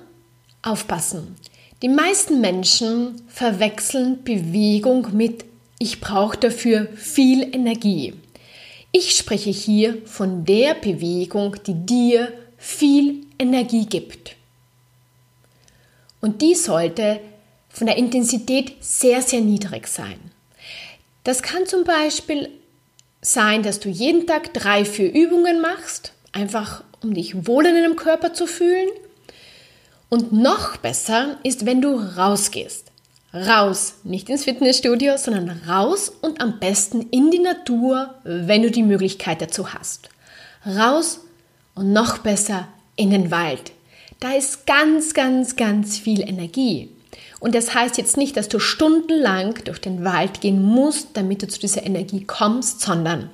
aufpassen. 0.61 1.35
Die 1.81 1.89
meisten 1.89 2.41
Menschen 2.41 3.21
verwechseln 3.27 4.23
Bewegung 4.23 5.15
mit 5.15 5.45
ich 5.81 6.01
brauche 6.01 6.37
dafür 6.37 6.87
viel 6.95 7.55
Energie. 7.55 8.13
Ich 8.91 9.15
spreche 9.15 9.49
hier 9.49 9.97
von 10.05 10.43
der 10.43 10.73
Bewegung, 10.73 11.55
die 11.65 11.73
dir 11.73 12.33
viel 12.57 13.21
Energie 13.39 13.85
gibt. 13.85 14.35
Und 16.19 16.41
die 16.41 16.53
sollte 16.53 17.21
von 17.69 17.87
der 17.87 17.95
Intensität 17.95 18.73
sehr, 18.81 19.21
sehr 19.21 19.39
niedrig 19.39 19.87
sein. 19.87 20.19
Das 21.23 21.41
kann 21.41 21.65
zum 21.65 21.85
Beispiel 21.85 22.49
sein, 23.21 23.63
dass 23.63 23.79
du 23.79 23.87
jeden 23.87 24.27
Tag 24.27 24.53
drei, 24.53 24.83
vier 24.83 25.13
Übungen 25.13 25.61
machst, 25.61 26.11
einfach 26.33 26.83
um 27.01 27.13
dich 27.13 27.47
wohl 27.47 27.65
in 27.65 27.75
deinem 27.75 27.95
Körper 27.95 28.33
zu 28.33 28.47
fühlen. 28.47 28.89
Und 30.09 30.33
noch 30.33 30.77
besser 30.77 31.37
ist, 31.43 31.67
wenn 31.67 31.81
du 31.81 31.95
rausgehst. 31.95 32.87
Raus, 33.31 33.93
nicht 34.03 34.27
ins 34.29 34.45
Fitnessstudio, 34.45 35.17
sondern 35.17 35.61
raus 35.67 36.11
und 36.21 36.41
am 36.41 36.59
besten 36.59 37.01
in 37.11 37.29
die 37.29 37.37
Natur, 37.39 38.15
wenn 38.23 38.63
du 38.63 38.71
die 38.71 38.81
Möglichkeit 38.81 39.39
dazu 39.39 39.71
hast. 39.71 40.09
Raus 40.65 41.19
und 41.75 41.93
noch 41.93 42.17
besser 42.17 42.67
in 42.95 43.11
den 43.11 43.29
Wald. 43.29 43.71
Da 44.19 44.33
ist 44.33 44.65
ganz, 44.65 45.13
ganz, 45.13 45.55
ganz 45.55 45.99
viel 45.99 46.21
Energie. 46.21 46.89
Und 47.39 47.53
das 47.53 47.75
heißt 47.75 47.99
jetzt 47.99 48.17
nicht, 48.17 48.35
dass 48.35 48.49
du 48.49 48.57
stundenlang 48.59 49.59
durch 49.63 49.79
den 49.79 50.03
Wald 50.03 50.41
gehen 50.41 50.61
musst, 50.61 51.09
damit 51.13 51.43
du 51.43 51.47
zu 51.47 51.59
dieser 51.59 51.85
Energie 51.85 52.25
kommst, 52.25 52.81
sondern 52.81 53.29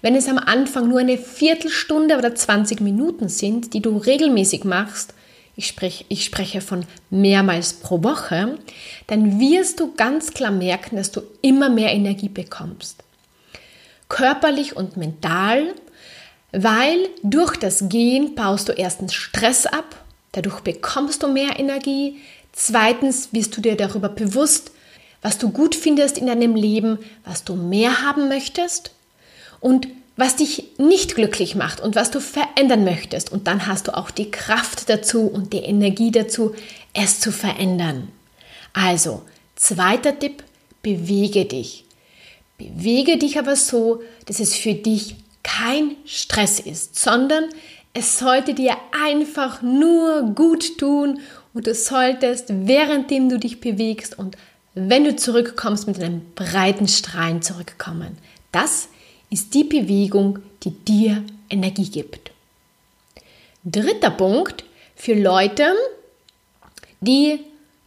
wenn 0.00 0.14
es 0.14 0.28
am 0.28 0.38
Anfang 0.38 0.88
nur 0.88 1.00
eine 1.00 1.18
Viertelstunde 1.18 2.16
oder 2.16 2.34
20 2.34 2.80
Minuten 2.80 3.28
sind, 3.28 3.74
die 3.74 3.82
du 3.82 3.98
regelmäßig 3.98 4.64
machst, 4.64 5.12
ich 5.56 5.68
spreche, 5.68 6.04
ich 6.08 6.24
spreche 6.24 6.60
von 6.60 6.84
mehrmals 7.08 7.74
pro 7.74 8.02
Woche, 8.02 8.58
dann 9.06 9.40
wirst 9.40 9.80
du 9.80 9.94
ganz 9.94 10.34
klar 10.34 10.50
merken, 10.50 10.96
dass 10.96 11.10
du 11.10 11.22
immer 11.40 11.70
mehr 11.70 11.92
Energie 11.94 12.28
bekommst. 12.28 13.02
Körperlich 14.08 14.76
und 14.76 14.98
mental, 14.98 15.74
weil 16.52 17.08
durch 17.22 17.56
das 17.56 17.88
Gehen 17.88 18.34
baust 18.34 18.68
du 18.68 18.72
erstens 18.72 19.14
Stress 19.14 19.64
ab, 19.66 20.04
dadurch 20.32 20.60
bekommst 20.60 21.22
du 21.22 21.28
mehr 21.28 21.58
Energie, 21.58 22.18
zweitens 22.52 23.32
wirst 23.32 23.56
du 23.56 23.62
dir 23.62 23.76
darüber 23.76 24.10
bewusst, 24.10 24.72
was 25.22 25.38
du 25.38 25.50
gut 25.50 25.74
findest 25.74 26.18
in 26.18 26.26
deinem 26.26 26.54
Leben, 26.54 26.98
was 27.24 27.44
du 27.44 27.56
mehr 27.56 28.02
haben 28.02 28.28
möchtest 28.28 28.92
und 29.60 29.88
was 30.16 30.36
dich 30.36 30.64
nicht 30.78 31.14
glücklich 31.14 31.54
macht 31.54 31.80
und 31.80 31.94
was 31.94 32.10
du 32.10 32.20
verändern 32.20 32.84
möchtest. 32.84 33.30
Und 33.30 33.46
dann 33.46 33.66
hast 33.66 33.88
du 33.88 33.96
auch 33.96 34.10
die 34.10 34.30
Kraft 34.30 34.88
dazu 34.88 35.26
und 35.26 35.52
die 35.52 35.58
Energie 35.58 36.10
dazu, 36.10 36.54
es 36.94 37.20
zu 37.20 37.32
verändern. 37.32 38.08
Also, 38.72 39.22
zweiter 39.54 40.18
Tipp, 40.18 40.42
bewege 40.82 41.44
dich. 41.44 41.84
Bewege 42.58 43.18
dich 43.18 43.38
aber 43.38 43.56
so, 43.56 44.02
dass 44.24 44.40
es 44.40 44.56
für 44.56 44.74
dich 44.74 45.16
kein 45.42 45.96
Stress 46.06 46.58
ist, 46.58 46.98
sondern 46.98 47.44
es 47.92 48.18
sollte 48.18 48.54
dir 48.54 48.76
einfach 49.04 49.62
nur 49.62 50.22
gut 50.34 50.78
tun 50.78 51.20
und 51.54 51.66
du 51.66 51.74
solltest, 51.74 52.46
währenddem 52.66 53.28
du 53.28 53.38
dich 53.38 53.60
bewegst 53.60 54.18
und 54.18 54.36
wenn 54.74 55.04
du 55.04 55.16
zurückkommst, 55.16 55.86
mit 55.86 55.98
einem 55.98 56.20
breiten 56.34 56.88
Strahlen 56.88 57.40
zurückkommen. 57.40 58.18
Das 58.52 58.88
ist 59.30 59.54
die 59.54 59.64
Bewegung, 59.64 60.38
die 60.62 60.70
dir 60.70 61.22
Energie 61.50 61.88
gibt. 61.88 62.30
Dritter 63.64 64.10
Punkt 64.10 64.64
für 64.94 65.14
Leute, 65.14 65.74
die 67.00 67.40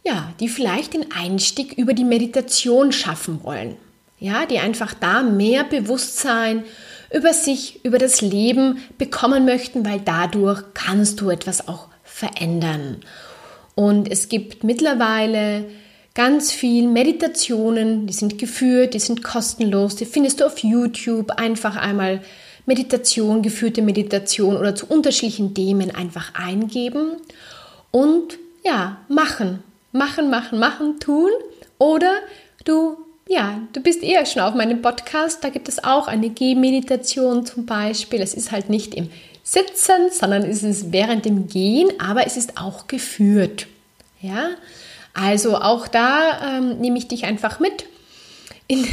ja, 0.04 0.32
die 0.40 0.48
vielleicht 0.48 0.94
den 0.94 1.12
Einstieg 1.12 1.76
über 1.76 1.92
die 1.92 2.04
Meditation 2.04 2.92
schaffen 2.92 3.42
wollen. 3.42 3.76
Ja, 4.18 4.44
die 4.46 4.58
einfach 4.58 4.92
da 4.94 5.22
mehr 5.22 5.64
Bewusstsein 5.64 6.64
über 7.12 7.32
sich, 7.32 7.84
über 7.84 7.98
das 7.98 8.20
Leben 8.20 8.78
bekommen 8.98 9.44
möchten, 9.44 9.84
weil 9.84 10.00
dadurch 10.00 10.62
kannst 10.74 11.20
du 11.20 11.30
etwas 11.30 11.68
auch 11.68 11.88
verändern. 12.04 13.00
Und 13.74 14.10
es 14.10 14.28
gibt 14.28 14.62
mittlerweile 14.62 15.64
ganz 16.14 16.52
viel 16.52 16.88
Meditationen, 16.88 18.06
die 18.06 18.12
sind 18.12 18.38
geführt, 18.38 18.94
die 18.94 18.98
sind 18.98 19.22
kostenlos, 19.22 19.96
die 19.96 20.06
findest 20.06 20.40
du 20.40 20.46
auf 20.46 20.58
YouTube. 20.58 21.30
Einfach 21.32 21.76
einmal 21.76 22.20
Meditation, 22.66 23.42
geführte 23.42 23.82
Meditation 23.82 24.56
oder 24.56 24.74
zu 24.74 24.86
unterschiedlichen 24.86 25.54
Themen 25.54 25.94
einfach 25.94 26.34
eingeben 26.34 27.12
und 27.90 28.38
ja, 28.64 28.98
machen. 29.08 29.62
machen, 29.92 30.30
machen, 30.30 30.58
machen, 30.58 31.00
tun 31.00 31.30
oder 31.78 32.12
du 32.64 32.96
ja, 33.28 33.60
du 33.72 33.80
bist 33.80 34.02
eher 34.02 34.26
schon 34.26 34.42
auf 34.42 34.56
meinem 34.56 34.82
Podcast. 34.82 35.44
Da 35.44 35.50
gibt 35.50 35.68
es 35.68 35.84
auch 35.84 36.08
eine 36.08 36.30
Gehmeditation 36.30 37.46
zum 37.46 37.64
Beispiel. 37.64 38.20
Es 38.20 38.34
ist 38.34 38.50
halt 38.50 38.68
nicht 38.68 38.92
im 38.92 39.08
Sitzen, 39.44 40.10
sondern 40.10 40.42
es 40.42 40.64
ist 40.64 40.92
während 40.92 41.24
dem 41.24 41.46
Gehen, 41.46 41.88
aber 42.00 42.26
es 42.26 42.36
ist 42.36 42.58
auch 42.58 42.88
geführt. 42.88 43.68
Ja, 44.20 44.50
also 45.14 45.56
auch 45.56 45.88
da 45.88 46.58
ähm, 46.58 46.78
nehme 46.78 46.98
ich 46.98 47.08
dich 47.08 47.24
einfach 47.24 47.60
mit 47.60 47.86
in, 48.68 48.86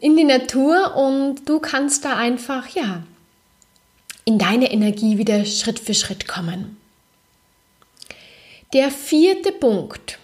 in 0.00 0.16
die 0.16 0.24
Natur 0.24 0.94
und 0.94 1.48
du 1.48 1.58
kannst 1.58 2.04
da 2.04 2.16
einfach, 2.16 2.68
ja, 2.68 3.02
in 4.24 4.38
deine 4.38 4.70
Energie 4.70 5.18
wieder 5.18 5.44
Schritt 5.44 5.78
für 5.78 5.94
Schritt 5.94 6.28
kommen. 6.28 6.76
Der 8.72 8.90
vierte 8.90 9.52
Punkt 9.52 10.18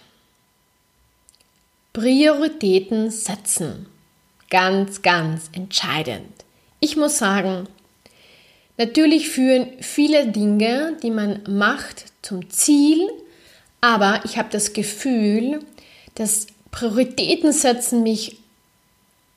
Prioritäten 1.93 3.11
setzen. 3.11 3.85
Ganz, 4.49 5.03
ganz 5.03 5.49
entscheidend. 5.53 6.33
Ich 6.79 6.97
muss 6.97 7.17
sagen, 7.19 7.67
natürlich 8.77 9.29
führen 9.29 9.67
viele 9.79 10.27
Dinge, 10.27 10.97
die 11.03 11.11
man 11.11 11.41
macht, 11.47 12.05
zum 12.23 12.49
Ziel, 12.49 13.09
aber 13.83 14.21
ich 14.23 14.37
habe 14.37 14.47
das 14.49 14.71
Gefühl, 14.71 15.59
dass 16.15 16.47
Prioritäten 16.71 17.51
setzen 17.51 18.01
mich 18.01 18.37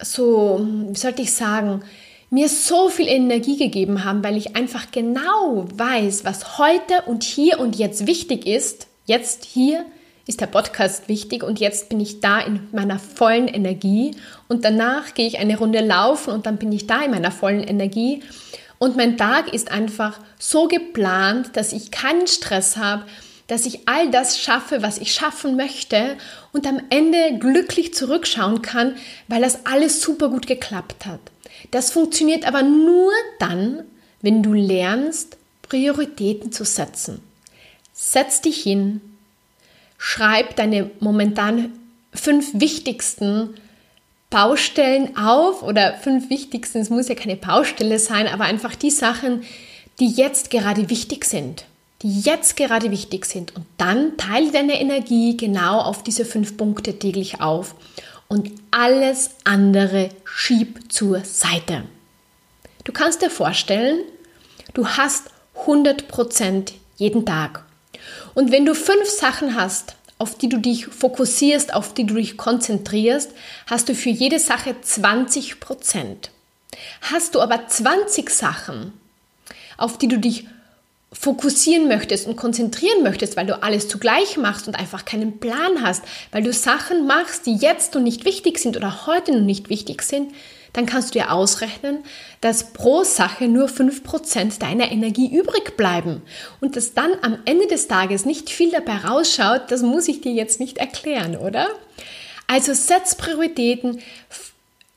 so, 0.01 0.65
wie 0.89 0.97
sollte 0.97 1.23
ich 1.23 1.33
sagen, 1.33 1.83
mir 2.31 2.49
so 2.49 2.89
viel 2.89 3.09
Energie 3.09 3.57
gegeben 3.57 4.05
haben, 4.05 4.23
weil 4.23 4.37
ich 4.37 4.55
einfach 4.55 4.93
genau 4.93 5.67
weiß, 5.75 6.25
was 6.25 6.59
heute 6.59 7.03
und 7.07 7.25
hier 7.25 7.59
und 7.59 7.75
jetzt 7.75 8.07
wichtig 8.07 8.47
ist, 8.47 8.87
jetzt 9.07 9.45
hier 9.45 9.85
ist 10.29 10.41
der 10.41 10.47
Podcast 10.47 11.09
wichtig 11.09 11.43
und 11.43 11.59
jetzt 11.59 11.89
bin 11.89 11.99
ich 11.99 12.21
da 12.21 12.39
in 12.39 12.69
meiner 12.71 13.01
vollen 13.01 13.49
Energie. 13.49 14.13
Und 14.47 14.65
danach 14.65 15.15
gehe 15.15 15.27
ich 15.27 15.39
eine 15.39 15.59
Runde 15.59 15.81
laufen 15.81 16.33
und 16.33 16.47
dann 16.47 16.57
bin 16.57 16.71
ich 16.71 16.87
da 16.87 17.03
in 17.03 17.11
meiner 17.11 17.33
vollen 17.33 17.65
Energie. 17.65 18.23
Und 18.79 18.97
mein 18.97 19.17
Tag 19.17 19.53
ist 19.53 19.73
einfach 19.73 20.21
so 20.39 20.69
geplant, 20.69 21.51
dass 21.55 21.73
ich 21.73 21.91
keinen 21.91 22.29
Stress 22.29 22.77
habe, 22.77 23.07
dass 23.47 23.67
ich 23.67 23.89
all 23.89 24.11
das 24.11 24.39
schaffe, 24.39 24.83
was 24.83 24.99
ich 24.99 25.13
schaffen 25.13 25.57
möchte 25.57 26.17
und 26.53 26.67
am 26.67 26.81
Ende 26.91 27.39
glücklich 27.39 27.95
zurückschauen 27.95 28.63
kann, 28.63 28.97
weil 29.29 29.41
das 29.41 29.67
alles 29.67 30.01
super 30.01 30.29
gut 30.29 30.47
geklappt 30.47 31.07
hat. 31.07 31.21
Das 31.71 31.93
funktioniert 31.93 32.47
aber 32.47 32.63
nur 32.63 33.13
dann, 33.39 33.85
wenn 34.21 34.43
du 34.43 34.53
lernst, 34.53 35.37
Prioritäten 35.63 36.53
zu 36.53 36.65
setzen. 36.65 37.23
Setz 37.93 38.41
dich 38.41 38.63
hin, 38.63 39.01
schreib 39.99 40.57
deine 40.57 40.91
momentan 41.01 41.73
fünf 42.13 42.51
wichtigsten 42.55 43.55
Baustellen 44.31 45.17
auf 45.17 45.63
oder 45.63 45.95
fünf 45.95 46.31
wichtigsten, 46.31 46.79
es 46.79 46.91
muss 46.91 47.09
ja 47.09 47.15
keine 47.15 47.37
Baustelle 47.37 47.99
sein, 47.99 48.27
aber 48.27 48.45
einfach 48.45 48.75
die 48.75 48.91
Sachen, 48.91 49.45
die 50.01 50.11
jetzt 50.11 50.51
gerade 50.51 50.91
wichtig 50.91 51.25
sind, 51.25 51.65
die 52.03 52.21
jetzt 52.21 52.57
gerade 52.57 52.91
wichtig 52.91 53.27
sind. 53.27 53.55
Und 53.57 53.67
dann 53.79 54.17
teile 54.17 54.51
deine 54.51 54.81
Energie 54.81 55.37
genau 55.37 55.81
auf 55.81 56.03
diese 56.03 56.25
fünf 56.25 56.57
Punkte 56.57 56.99
täglich 56.99 57.41
auf 57.41 57.75
und 58.29 58.51
alles 58.71 59.31
andere 59.45 60.11
schieb 60.25 60.93
zur 60.93 61.25
Seite. 61.25 61.85
Du 62.85 62.93
kannst 62.93 63.23
dir 63.23 63.31
vorstellen, 63.31 64.01
du 64.75 64.87
hast 64.87 65.31
100% 65.65 66.73
jeden 66.97 67.25
Tag. 67.25 67.65
Und 68.35 68.53
wenn 68.53 68.67
du 68.67 68.75
fünf 68.75 69.09
Sachen 69.09 69.57
hast, 69.57 69.97
auf 70.19 70.37
die 70.37 70.49
du 70.49 70.59
dich 70.59 70.87
fokussierst, 70.87 71.75
auf 71.75 71.95
die 71.95 72.05
du 72.05 72.15
dich 72.15 72.37
konzentrierst, 72.37 73.33
hast 73.67 73.89
du 73.89 73.95
für 73.95 74.11
jede 74.11 74.39
Sache 74.39 74.77
20 74.81 75.61
Prozent. 75.61 76.31
Hast 77.01 77.35
du 77.35 77.41
aber 77.41 77.67
20 77.67 78.31
Sachen, 78.31 78.93
auf 79.77 79.99
die 79.99 80.09
du 80.09 80.19
dich 80.19 80.47
fokussieren 81.19 81.89
möchtest 81.89 82.27
und 82.27 82.37
konzentrieren 82.37 83.03
möchtest, 83.03 83.37
weil 83.37 83.47
du 83.47 83.63
alles 83.63 83.89
zugleich 83.89 84.37
machst 84.37 84.69
und 84.69 84.75
einfach 84.75 85.05
keinen 85.05 85.39
Plan 85.39 85.83
hast, 85.83 86.05
weil 86.31 86.43
du 86.43 86.53
Sachen 86.53 87.07
machst, 87.07 87.47
die 87.47 87.57
jetzt 87.57 87.95
noch 87.95 88.03
nicht 88.03 88.25
wichtig 88.25 88.59
sind 88.59 88.77
oder 88.77 89.07
heute 89.07 89.33
noch 89.33 89.45
nicht 89.45 89.71
wichtig 89.71 90.03
sind, 90.03 90.33
dann 90.75 90.85
kannst 90.85 91.15
du 91.15 91.19
dir 91.19 91.33
ausrechnen, 91.33 92.05
dass 92.43 92.75
pro 92.75 93.03
Sache 93.03 93.49
nur 93.49 93.69
5% 93.69 94.59
deiner 94.59 94.93
Energie 94.93 95.35
übrig 95.35 95.77
bleiben. 95.79 96.21
Und 96.61 96.77
dass 96.77 96.93
dann 96.93 97.13
am 97.23 97.39
Ende 97.47 97.67
des 97.67 97.89
Tages 97.89 98.27
nicht 98.27 98.51
viel 98.51 98.71
dabei 98.71 98.99
rausschaut, 98.99 99.71
das 99.71 99.81
muss 99.81 100.09
ich 100.09 100.21
dir 100.21 100.33
jetzt 100.33 100.61
nicht 100.61 100.77
erklären, 100.77 101.37
oder? 101.37 101.69
Also 102.47 102.75
setz 102.75 103.15
Prioritäten. 103.15 104.01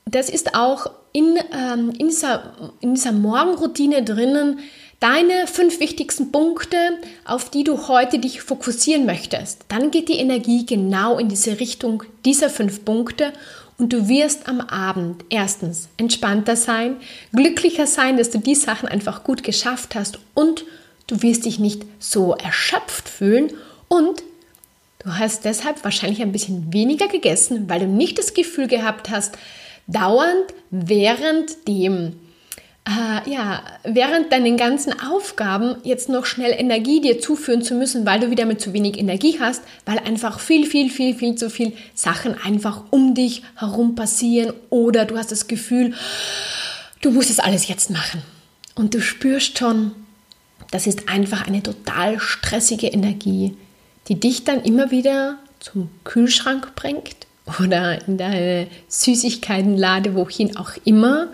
Das 0.04 0.28
ist 0.28 0.54
auch 0.54 0.90
in, 1.12 1.38
ähm, 1.52 1.92
in, 1.98 2.08
dieser, 2.08 2.72
in 2.80 2.94
dieser 2.94 3.12
Morgenroutine 3.12 4.04
drinnen, 4.04 4.60
deine 5.00 5.46
fünf 5.46 5.80
wichtigsten 5.80 6.30
Punkte, 6.30 6.76
auf 7.24 7.50
die 7.50 7.64
du 7.64 7.88
heute 7.88 8.18
dich 8.18 8.42
fokussieren 8.42 9.06
möchtest. 9.06 9.64
Dann 9.68 9.90
geht 9.90 10.08
die 10.08 10.18
Energie 10.18 10.66
genau 10.66 11.18
in 11.18 11.28
diese 11.28 11.58
Richtung 11.58 12.04
dieser 12.24 12.50
fünf 12.50 12.84
Punkte 12.84 13.32
und 13.78 13.94
du 13.94 14.08
wirst 14.08 14.46
am 14.46 14.60
Abend 14.60 15.24
erstens 15.30 15.88
entspannter 15.96 16.54
sein, 16.54 16.96
glücklicher 17.32 17.86
sein, 17.86 18.18
dass 18.18 18.28
du 18.28 18.38
die 18.38 18.54
Sachen 18.54 18.88
einfach 18.88 19.24
gut 19.24 19.42
geschafft 19.42 19.94
hast 19.94 20.18
und 20.34 20.64
du 21.06 21.22
wirst 21.22 21.46
dich 21.46 21.58
nicht 21.58 21.84
so 21.98 22.34
erschöpft 22.34 23.08
fühlen 23.08 23.50
und 23.88 24.22
du 24.98 25.14
hast 25.18 25.46
deshalb 25.46 25.82
wahrscheinlich 25.82 26.20
ein 26.20 26.32
bisschen 26.32 26.74
weniger 26.74 27.08
gegessen, 27.08 27.70
weil 27.70 27.80
du 27.80 27.86
nicht 27.86 28.18
das 28.18 28.34
Gefühl 28.34 28.68
gehabt 28.68 29.08
hast, 29.08 29.38
dauernd 29.86 30.52
während 30.70 31.66
dem 31.66 32.16
äh, 32.86 33.30
ja, 33.30 33.62
während 33.84 34.32
deinen 34.32 34.56
ganzen 34.56 34.94
Aufgaben 35.00 35.76
jetzt 35.84 36.08
noch 36.08 36.24
schnell 36.24 36.52
Energie 36.52 37.00
dir 37.00 37.20
zuführen 37.20 37.62
zu 37.62 37.74
müssen, 37.74 38.06
weil 38.06 38.20
du 38.20 38.30
wieder 38.30 38.46
mit 38.46 38.60
zu 38.60 38.72
wenig 38.72 38.98
Energie 38.98 39.38
hast, 39.38 39.62
weil 39.84 39.98
einfach 39.98 40.40
viel, 40.40 40.66
viel, 40.66 40.90
viel, 40.90 41.14
viel 41.14 41.34
zu 41.34 41.50
viel 41.50 41.72
Sachen 41.94 42.34
einfach 42.42 42.84
um 42.90 43.14
dich 43.14 43.42
herum 43.56 43.94
passieren 43.94 44.54
oder 44.70 45.04
du 45.04 45.16
hast 45.16 45.30
das 45.30 45.46
Gefühl, 45.46 45.94
du 47.02 47.10
musst 47.10 47.30
es 47.30 47.38
alles 47.38 47.68
jetzt 47.68 47.90
machen. 47.90 48.22
Und 48.74 48.94
du 48.94 49.00
spürst 49.00 49.58
schon, 49.58 49.92
das 50.70 50.86
ist 50.86 51.08
einfach 51.08 51.46
eine 51.46 51.62
total 51.62 52.18
stressige 52.18 52.86
Energie, 52.86 53.56
die 54.08 54.18
dich 54.18 54.44
dann 54.44 54.62
immer 54.62 54.90
wieder 54.90 55.36
zum 55.58 55.90
Kühlschrank 56.04 56.74
bringt 56.76 57.26
oder 57.58 58.06
in 58.06 58.16
deine 58.16 58.68
Süßigkeitenlade, 58.88 60.14
wohin 60.14 60.56
auch 60.56 60.72
immer 60.84 61.28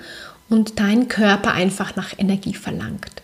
und 0.49 0.79
dein 0.79 1.09
Körper 1.09 1.53
einfach 1.53 1.97
nach 1.97 2.19
Energie 2.19 2.55
verlangt. 2.55 3.23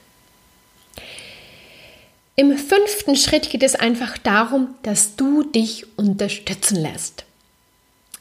Im 2.35 2.57
fünften 2.57 3.15
Schritt 3.15 3.51
geht 3.51 3.63
es 3.63 3.75
einfach 3.75 4.17
darum, 4.17 4.75
dass 4.83 5.17
du 5.17 5.43
dich 5.43 5.87
unterstützen 5.99 6.77
lässt. 6.77 7.25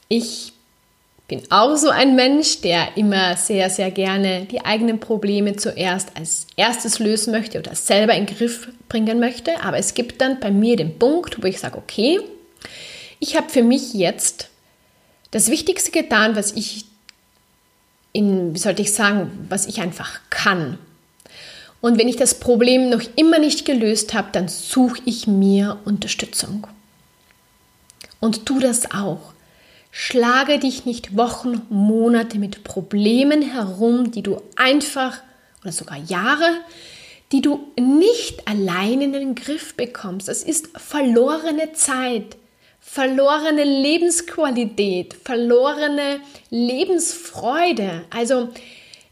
Ich 0.08 0.52
bin 1.28 1.42
auch 1.50 1.76
so 1.76 1.88
ein 1.88 2.14
Mensch, 2.14 2.60
der 2.60 2.98
immer 2.98 3.38
sehr, 3.38 3.70
sehr 3.70 3.90
gerne 3.90 4.44
die 4.44 4.62
eigenen 4.66 5.00
Probleme 5.00 5.56
zuerst 5.56 6.14
als 6.14 6.46
erstes 6.56 6.98
lösen 6.98 7.32
möchte 7.32 7.58
oder 7.58 7.74
selber 7.74 8.12
in 8.14 8.26
den 8.26 8.36
Griff 8.36 8.68
bringen 8.90 9.18
möchte. 9.18 9.62
Aber 9.62 9.78
es 9.78 9.94
gibt 9.94 10.20
dann 10.20 10.40
bei 10.40 10.50
mir 10.50 10.76
den 10.76 10.98
Punkt, 10.98 11.42
wo 11.42 11.46
ich 11.46 11.58
sage, 11.58 11.78
okay, 11.78 12.20
ich 13.18 13.34
habe 13.34 13.48
für 13.48 13.62
mich 13.62 13.94
jetzt 13.94 14.50
das 15.30 15.48
Wichtigste 15.50 15.90
getan, 15.90 16.36
was 16.36 16.52
ich 16.52 16.84
in, 18.12 18.54
wie 18.54 18.58
sollte 18.58 18.82
ich 18.82 18.92
sagen, 18.92 19.46
was 19.48 19.66
ich 19.66 19.80
einfach 19.80 20.20
kann. 20.30 20.78
Und 21.80 21.98
wenn 21.98 22.08
ich 22.08 22.16
das 22.16 22.38
Problem 22.38 22.90
noch 22.90 23.02
immer 23.16 23.38
nicht 23.38 23.64
gelöst 23.64 24.14
habe, 24.14 24.28
dann 24.32 24.48
suche 24.48 25.00
ich 25.04 25.26
mir 25.26 25.78
Unterstützung. 25.84 26.66
Und 28.20 28.46
tu 28.46 28.60
das 28.60 28.92
auch. 28.92 29.32
Schlage 29.90 30.58
dich 30.58 30.86
nicht 30.86 31.16
Wochen, 31.16 31.62
Monate 31.68 32.38
mit 32.38 32.64
Problemen 32.64 33.42
herum, 33.42 34.12
die 34.12 34.22
du 34.22 34.40
einfach 34.56 35.18
oder 35.62 35.72
sogar 35.72 35.98
Jahre, 35.98 36.50
die 37.32 37.42
du 37.42 37.66
nicht 37.78 38.46
allein 38.48 39.00
in 39.00 39.12
den 39.12 39.34
Griff 39.34 39.74
bekommst. 39.74 40.28
Das 40.28 40.42
ist 40.42 40.68
verlorene 40.76 41.72
Zeit 41.72 42.36
verlorene 42.92 43.64
Lebensqualität, 43.64 45.16
verlorene 45.24 46.20
Lebensfreude. 46.50 48.04
Also 48.10 48.50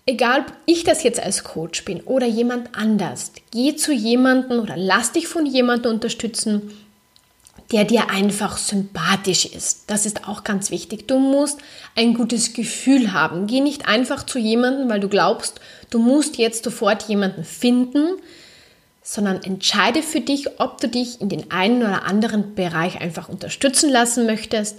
egal, 0.05 0.41
ob 0.41 0.53
ich 0.67 0.85
das 0.85 1.03
jetzt 1.03 1.19
als 1.19 1.45
Coach 1.45 1.87
bin 1.87 2.03
oder 2.03 2.27
jemand 2.27 2.77
anders, 2.77 3.33
geh 3.51 3.75
zu 3.77 3.95
jemandem 3.95 4.61
oder 4.61 4.77
lass 4.77 5.13
dich 5.13 5.29
von 5.29 5.47
jemandem 5.47 5.93
unterstützen, 5.93 6.71
der 7.73 7.85
dir 7.85 8.11
einfach 8.11 8.59
sympathisch 8.59 9.47
ist. 9.47 9.85
Das 9.87 10.05
ist 10.05 10.29
auch 10.29 10.45
ganz 10.45 10.71
wichtig. 10.71 11.09
Du 11.09 11.19
musst 11.19 11.61
ein 11.97 12.13
gutes 12.13 12.53
Gefühl 12.53 13.15
haben. 13.15 13.47
Geh 13.47 13.63
nicht 13.63 13.89
einfach 13.89 14.27
zu 14.27 14.39
jemandem, 14.39 14.91
weil 14.91 15.01
du 15.01 15.09
glaubst, 15.09 15.59
du 15.89 16.01
musst 16.01 16.37
jetzt 16.37 16.65
sofort 16.65 17.05
jemanden 17.05 17.45
finden, 17.45 18.19
sondern 19.03 19.43
entscheide 19.43 20.03
für 20.03 20.21
dich, 20.21 20.61
ob 20.61 20.81
du 20.81 20.89
dich 20.89 21.21
in 21.21 21.29
den 21.29 21.51
einen 21.51 21.83
oder 21.83 22.05
anderen 22.05 22.55
Bereich 22.55 23.01
einfach 23.01 23.29
unterstützen 23.29 23.91
lassen 23.91 24.27
möchtest, 24.27 24.77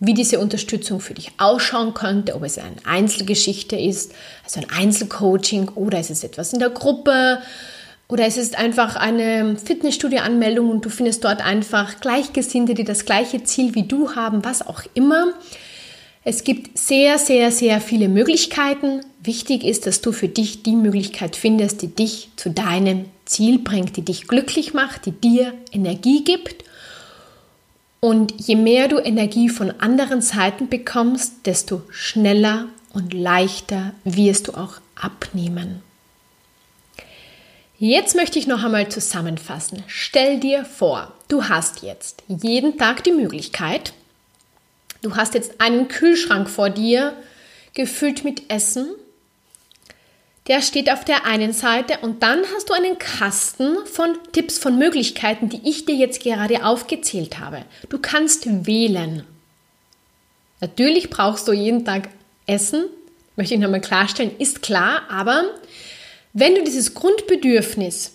wie 0.00 0.14
diese 0.14 0.38
Unterstützung 0.38 1.00
für 1.00 1.14
dich 1.14 1.32
ausschauen 1.38 1.94
könnte, 1.94 2.34
ob 2.34 2.42
es 2.42 2.58
eine 2.58 2.76
Einzelgeschichte 2.84 3.76
ist, 3.76 4.12
also 4.44 4.60
ein 4.60 4.70
Einzelcoaching 4.70 5.68
oder 5.74 6.00
ist 6.00 6.10
es 6.10 6.24
etwas 6.24 6.52
in 6.52 6.58
der 6.58 6.70
Gruppe 6.70 7.40
oder 8.08 8.26
es 8.26 8.36
ist 8.36 8.58
einfach 8.58 8.96
eine 8.96 9.56
Fitnessstudio-Anmeldung 9.56 10.68
und 10.68 10.84
du 10.84 10.90
findest 10.90 11.24
dort 11.24 11.44
einfach 11.44 12.00
Gleichgesinnte, 12.00 12.74
die 12.74 12.84
das 12.84 13.06
gleiche 13.06 13.44
Ziel 13.44 13.74
wie 13.74 13.84
du 13.84 14.14
haben, 14.14 14.44
was 14.44 14.66
auch 14.66 14.82
immer. 14.94 15.32
Es 16.22 16.44
gibt 16.44 16.78
sehr, 16.78 17.18
sehr, 17.18 17.50
sehr 17.50 17.80
viele 17.80 18.08
Möglichkeiten. 18.08 19.00
Wichtig 19.22 19.64
ist, 19.64 19.86
dass 19.86 20.00
du 20.00 20.12
für 20.12 20.28
dich 20.28 20.62
die 20.62 20.76
Möglichkeit 20.76 21.36
findest, 21.36 21.82
die 21.82 21.94
dich 21.94 22.30
zu 22.36 22.50
deinem 22.50 23.06
Ziel 23.24 23.58
bringt, 23.58 23.96
die 23.96 24.04
dich 24.04 24.26
glücklich 24.26 24.74
macht, 24.74 25.06
die 25.06 25.12
dir 25.12 25.54
Energie 25.72 26.24
gibt. 26.24 26.64
Und 28.00 28.34
je 28.38 28.56
mehr 28.56 28.88
du 28.88 28.98
Energie 28.98 29.48
von 29.48 29.70
anderen 29.80 30.20
Seiten 30.20 30.68
bekommst, 30.68 31.46
desto 31.46 31.82
schneller 31.90 32.66
und 32.92 33.14
leichter 33.14 33.92
wirst 34.04 34.48
du 34.48 34.52
auch 34.52 34.74
abnehmen. 34.94 35.82
Jetzt 37.78 38.14
möchte 38.14 38.38
ich 38.38 38.46
noch 38.46 38.62
einmal 38.62 38.88
zusammenfassen. 38.88 39.82
Stell 39.86 40.38
dir 40.38 40.64
vor, 40.64 41.12
du 41.28 41.44
hast 41.44 41.82
jetzt 41.82 42.22
jeden 42.28 42.78
Tag 42.78 43.02
die 43.04 43.12
Möglichkeit, 43.12 43.94
Du 45.04 45.16
hast 45.16 45.34
jetzt 45.34 45.60
einen 45.60 45.88
Kühlschrank 45.88 46.48
vor 46.48 46.70
dir, 46.70 47.12
gefüllt 47.74 48.24
mit 48.24 48.50
Essen. 48.50 48.86
Der 50.46 50.60
steht 50.60 50.90
auf 50.90 51.04
der 51.04 51.24
einen 51.24 51.54
Seite 51.54 51.98
und 52.02 52.22
dann 52.22 52.42
hast 52.54 52.68
du 52.68 52.74
einen 52.74 52.98
Kasten 52.98 53.86
von 53.86 54.18
Tipps, 54.32 54.58
von 54.58 54.78
Möglichkeiten, 54.78 55.48
die 55.48 55.60
ich 55.64 55.86
dir 55.86 55.94
jetzt 55.94 56.22
gerade 56.22 56.66
aufgezählt 56.66 57.38
habe. 57.38 57.64
Du 57.88 57.98
kannst 57.98 58.66
wählen. 58.66 59.24
Natürlich 60.60 61.08
brauchst 61.08 61.48
du 61.48 61.52
jeden 61.52 61.84
Tag 61.86 62.10
Essen, 62.46 62.84
möchte 63.36 63.54
ich 63.54 63.60
nochmal 63.60 63.80
klarstellen, 63.80 64.36
ist 64.38 64.60
klar, 64.60 65.02
aber 65.08 65.44
wenn 66.34 66.54
du 66.54 66.62
dieses 66.62 66.92
Grundbedürfnis, 66.92 68.12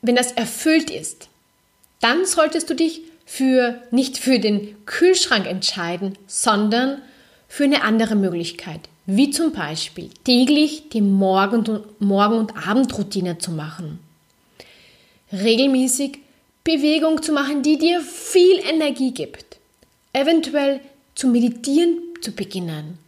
wenn 0.00 0.16
das 0.16 0.32
erfüllt 0.32 0.90
ist, 0.90 1.28
dann 2.00 2.24
solltest 2.24 2.70
du 2.70 2.74
dich 2.74 3.02
für, 3.26 3.82
nicht 3.90 4.18
für 4.18 4.38
den 4.38 4.76
Kühlschrank 4.86 5.46
entscheiden, 5.46 6.16
sondern 6.26 7.02
für 7.48 7.64
eine 7.64 7.82
andere 7.82 8.16
Möglichkeit. 8.16 8.88
Wie 9.06 9.30
zum 9.30 9.52
Beispiel 9.52 10.10
täglich 10.24 10.88
die 10.90 11.00
Morgen- 11.00 11.84
und, 11.98 12.56
Abendroutine 12.68 13.38
zu 13.38 13.50
machen. 13.50 13.98
Regelmäßig 15.32 16.18
Bewegung 16.62 17.20
zu 17.22 17.32
machen, 17.32 17.62
die 17.62 17.78
dir 17.78 18.00
viel 18.00 18.58
Energie 18.60 19.12
gibt. 19.12 19.58
Eventuell 20.12 20.80
zu 21.14 21.26
meditieren 21.26 21.98
zu 22.20 22.32
beginnen. 22.32 22.98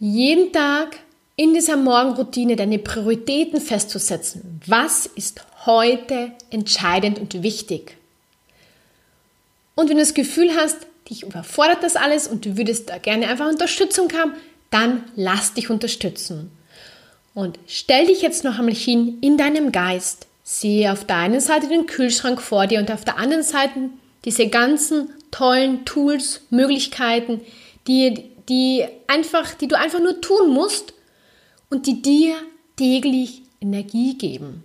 Jeden 0.00 0.52
Tag 0.52 0.98
in 1.36 1.54
dieser 1.54 1.76
Morgenroutine 1.76 2.56
deine 2.56 2.78
Prioritäten 2.78 3.60
festzusetzen. 3.60 4.60
Was 4.66 5.06
ist 5.06 5.44
heute 5.66 6.32
entscheidend 6.50 7.18
und 7.18 7.42
wichtig? 7.42 7.96
Und 9.74 9.88
wenn 9.88 9.96
du 9.96 10.02
das 10.02 10.14
Gefühl 10.14 10.54
hast, 10.54 10.86
dich 11.08 11.22
überfordert 11.22 11.82
das 11.82 11.96
alles 11.96 12.26
und 12.26 12.44
du 12.44 12.56
würdest 12.56 12.88
da 12.88 12.98
gerne 12.98 13.28
einfach 13.28 13.48
Unterstützung 13.48 14.12
haben, 14.12 14.34
dann 14.74 15.04
lass 15.14 15.54
dich 15.54 15.70
unterstützen. 15.70 16.50
Und 17.32 17.58
stell 17.66 18.06
dich 18.06 18.22
jetzt 18.22 18.42
noch 18.44 18.58
einmal 18.58 18.74
hin 18.74 19.18
in 19.20 19.38
deinem 19.38 19.70
Geist. 19.70 20.26
Sehe 20.42 20.92
auf 20.92 21.06
der 21.06 21.16
einen 21.16 21.40
Seite 21.40 21.68
den 21.68 21.86
Kühlschrank 21.86 22.42
vor 22.42 22.66
dir 22.66 22.80
und 22.80 22.90
auf 22.90 23.04
der 23.04 23.16
anderen 23.16 23.44
Seite 23.44 23.90
diese 24.24 24.48
ganzen 24.48 25.10
tollen 25.30 25.84
Tools, 25.84 26.42
Möglichkeiten, 26.50 27.40
die, 27.86 28.24
die, 28.48 28.84
einfach, 29.06 29.54
die 29.54 29.68
du 29.68 29.78
einfach 29.78 30.00
nur 30.00 30.20
tun 30.20 30.50
musst 30.50 30.92
und 31.70 31.86
die 31.86 32.02
dir 32.02 32.34
täglich 32.76 33.42
Energie 33.60 34.18
geben. 34.18 34.64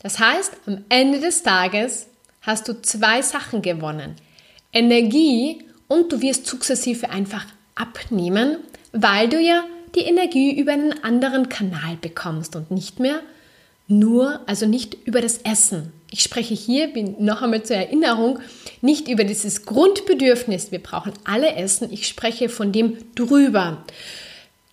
Das 0.00 0.18
heißt, 0.18 0.52
am 0.66 0.84
Ende 0.88 1.20
des 1.20 1.42
Tages 1.42 2.08
hast 2.42 2.68
du 2.68 2.80
zwei 2.82 3.22
Sachen 3.22 3.62
gewonnen. 3.62 4.16
Energie 4.72 5.64
und 5.88 6.12
du 6.12 6.20
wirst 6.20 6.46
sukzessive 6.46 7.10
einfach 7.10 7.46
abnehmen, 7.74 8.58
weil 8.92 9.28
du 9.28 9.40
ja 9.40 9.64
die 9.94 10.00
Energie 10.00 10.58
über 10.58 10.72
einen 10.72 11.02
anderen 11.02 11.48
Kanal 11.48 11.96
bekommst 12.00 12.56
und 12.56 12.70
nicht 12.70 13.00
mehr 13.00 13.20
nur, 13.88 14.40
also 14.46 14.66
nicht 14.66 14.96
über 15.06 15.20
das 15.20 15.38
Essen. 15.38 15.92
Ich 16.10 16.22
spreche 16.22 16.54
hier, 16.54 16.90
noch 17.18 17.42
einmal 17.42 17.62
zur 17.62 17.76
Erinnerung, 17.76 18.38
nicht 18.82 19.08
über 19.08 19.24
dieses 19.24 19.64
Grundbedürfnis, 19.64 20.72
wir 20.72 20.82
brauchen 20.82 21.12
alle 21.24 21.54
Essen, 21.54 21.92
ich 21.92 22.06
spreche 22.06 22.48
von 22.48 22.72
dem 22.72 22.98
drüber. 23.14 23.84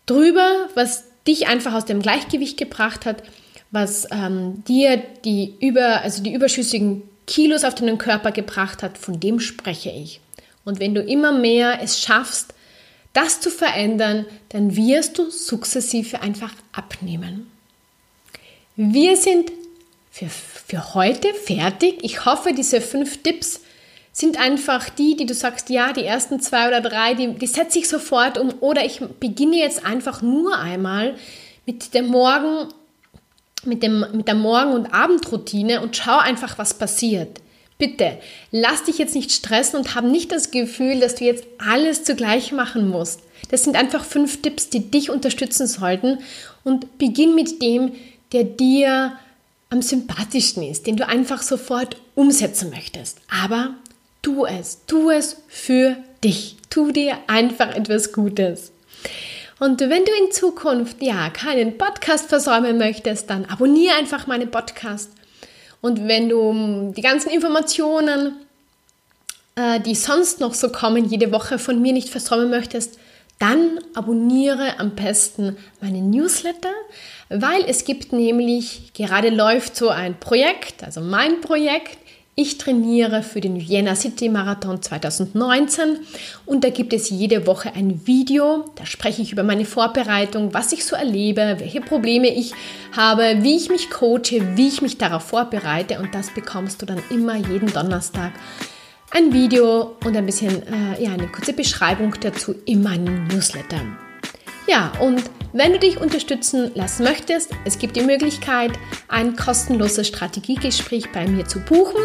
Drüber, 0.06 0.67
was 0.75 1.06
dich 1.28 1.47
einfach 1.47 1.73
aus 1.73 1.86
dem 1.86 2.01
Gleichgewicht 2.01 2.58
gebracht 2.58 3.06
hat, 3.06 3.23
was 3.71 4.08
ähm, 4.12 4.63
dir 4.67 5.01
die, 5.23 5.56
über, 5.60 6.01
also 6.01 6.21
die 6.21 6.34
überschüssigen 6.34 7.04
Kilos 7.25 7.63
auf 7.63 7.75
deinen 7.75 7.97
Körper 7.97 8.32
gebracht 8.32 8.84
hat, 8.84 8.97
von 8.97 9.19
dem 9.19 9.39
spreche 9.39 9.89
ich. 9.89 10.19
Und 10.63 10.80
wenn 10.80 10.93
du 10.93 11.01
immer 11.01 11.32
mehr 11.32 11.80
es 11.82 11.99
schaffst, 11.99 12.54
das 13.15 13.39
zu 13.39 13.49
verändern, 13.49 14.25
dann 14.49 14.75
wirst 14.75 15.17
du 15.17 15.30
sukzessive 15.30 16.21
einfach 16.21 16.54
abnehmen. 16.71 17.49
Wir 18.75 19.17
sind 19.17 19.51
für, 20.12 20.28
für 20.30 20.93
heute 20.93 21.34
fertig. 21.34 21.99
Ich 22.01 22.25
hoffe, 22.25 22.54
diese 22.54 22.82
fünf 22.82 23.23
Tipps 23.23 23.62
sind 24.12 24.39
einfach 24.39 24.89
die, 24.89 25.15
die 25.15 25.25
du 25.25 25.34
sagst, 25.34 25.69
ja, 25.69 25.91
die 25.91 26.06
ersten 26.06 26.39
zwei 26.39 26.67
oder 26.67 26.82
drei, 26.82 27.13
die, 27.15 27.34
die 27.34 27.47
setze 27.47 27.80
ich 27.80 27.89
sofort 27.89 28.38
um 28.38 28.54
oder 28.60 28.86
ich 28.86 29.01
beginne 29.19 29.58
jetzt 29.58 29.86
einfach 29.86 30.21
nur 30.21 30.58
einmal 30.58 31.15
mit 31.65 31.93
dem 31.93 32.08
Morgen 32.08 32.69
mit, 33.65 33.84
dem, 33.84 34.06
mit 34.13 34.28
der 34.28 34.36
Morgen- 34.36 34.73
und 34.73 34.93
Abendroutine 34.93 35.82
und 35.82 35.95
schau 35.97 36.17
einfach, 36.17 36.58
was 36.58 36.73
passiert. 36.75 37.41
Bitte, 37.77 38.17
lass 38.51 38.83
dich 38.83 38.97
jetzt 38.97 39.15
nicht 39.15 39.31
stressen 39.31 39.77
und 39.77 39.95
hab 39.95 40.05
nicht 40.05 40.31
das 40.31 40.51
Gefühl, 40.51 40.99
dass 41.01 41.15
du 41.15 41.25
jetzt 41.25 41.43
alles 41.57 42.03
zugleich 42.03 42.53
machen 42.53 42.88
musst. 42.89 43.19
Das 43.51 43.63
sind 43.63 43.75
einfach 43.75 44.05
fünf 44.05 44.41
Tipps, 44.41 44.69
die 44.69 44.89
dich 44.89 45.09
unterstützen 45.09 45.67
sollten 45.67 46.19
und 46.63 46.97
beginn 46.97 47.35
mit 47.35 47.61
dem, 47.61 47.91
der 48.31 48.45
dir 48.45 49.17
am 49.69 49.81
sympathischsten 49.81 50.63
ist, 50.63 50.88
den 50.88 50.95
du 50.95 51.07
einfach 51.07 51.41
sofort 51.41 51.97
umsetzen 52.15 52.69
möchtest. 52.69 53.19
Aber 53.29 53.75
tu 54.21 54.45
es, 54.45 54.85
tu 54.88 55.09
es 55.09 55.38
für 55.47 55.97
dich. 56.23 56.55
Tu 56.69 56.91
dir 56.91 57.17
einfach 57.27 57.75
etwas 57.75 58.13
Gutes. 58.13 58.71
Und 59.59 59.79
wenn 59.79 60.03
du 60.03 60.11
in 60.23 60.31
Zukunft 60.31 61.01
ja 61.01 61.29
keinen 61.29 61.77
Podcast 61.77 62.27
versäumen 62.27 62.77
möchtest, 62.77 63.29
dann 63.29 63.45
abonniere 63.45 63.95
einfach 63.95 64.27
meinen 64.27 64.51
Podcast. 64.51 65.11
Und 65.86 66.08
wenn 66.08 66.30
du 66.30 66.93
die 66.98 67.02
ganzen 67.04 67.30
Informationen, 67.30 68.38
äh, 69.56 69.80
die 69.80 69.93
sonst 69.93 70.39
noch 70.39 70.56
so 70.56 70.69
kommen, 70.69 71.06
jede 71.06 71.32
Woche 71.32 71.60
von 71.60 71.80
mir 71.80 71.93
nicht 71.93 72.10
versäumen 72.10 72.50
möchtest, 72.50 72.98
dann 73.38 73.80
abonniere 73.93 74.80
am 74.80 74.95
besten 74.95 75.58
meinen 75.82 76.10
Newsletter, 76.10 76.74
weil 77.30 77.63
es 77.67 77.86
gibt 77.86 78.13
nämlich, 78.13 78.93
gerade 78.95 79.30
läuft 79.30 79.76
so 79.76 79.89
ein 79.89 80.19
Projekt, 80.19 80.84
also 80.84 81.02
mein 81.02 81.39
Projekt, 81.41 82.00
ich 82.38 82.58
trainiere 82.58 83.24
für 83.24 83.39
den 83.39 83.56
Vienna 83.56 83.95
City 83.95 84.28
Marathon 84.28 84.82
2019 84.82 86.00
und 86.45 86.65
da 86.65 86.69
gibt 86.69 86.91
es 86.91 87.10
jede 87.10 87.48
Woche 87.48 87.74
ein 87.74 88.06
Video. 88.06 88.65
Da 88.76 88.86
spreche 88.86 89.21
ich 89.21 89.32
über 89.32 89.43
meine 89.43 89.63
Vorbereitung, 89.63 90.54
was 90.54 90.74
ich 90.74 90.84
so 90.84 90.98
erlebe, 90.98 91.56
welche 91.60 91.80
Probleme 91.80 92.28
ich 92.28 92.54
habe, 92.91 93.38
wie 93.39 93.56
ich 93.56 93.69
mich 93.69 93.89
coache, 93.89 94.41
wie 94.56 94.67
ich 94.67 94.82
mich 94.82 94.98
darauf 94.98 95.24
vorbereite 95.24 96.00
und 96.00 96.13
das 96.13 96.34
bekommst 96.34 96.82
du 96.82 96.86
dann 96.86 97.02
immer 97.10 97.36
jeden 97.36 97.71
Donnerstag. 97.71 98.34
Ein 99.12 99.32
Video 99.32 99.95
und 100.04 100.17
ein 100.17 100.26
bisschen, 100.26 100.62
äh, 100.67 101.02
ja, 101.02 101.13
eine 101.13 101.28
kurze 101.28 101.54
Beschreibung 101.54 102.15
dazu 102.19 102.54
in 102.65 102.84
meinem 102.84 103.28
Newsletter. 103.28 103.80
Ja, 104.67 104.91
und 105.00 105.24
wenn 105.56 105.72
du 105.72 105.80
dich 105.80 106.02
unterstützen 106.02 106.72
lassen 106.76 107.06
möchtest, 107.06 107.52
es 107.63 107.80
gibt 107.80 107.96
die 107.96 108.02
Möglichkeit, 108.02 108.74
ein 109.08 109.38
kostenloses 109.38 110.06
Strategiegespräch 110.10 111.13
bei 111.13 111.26
mir 111.28 111.46
zu 111.46 111.62
buchen. 111.62 112.02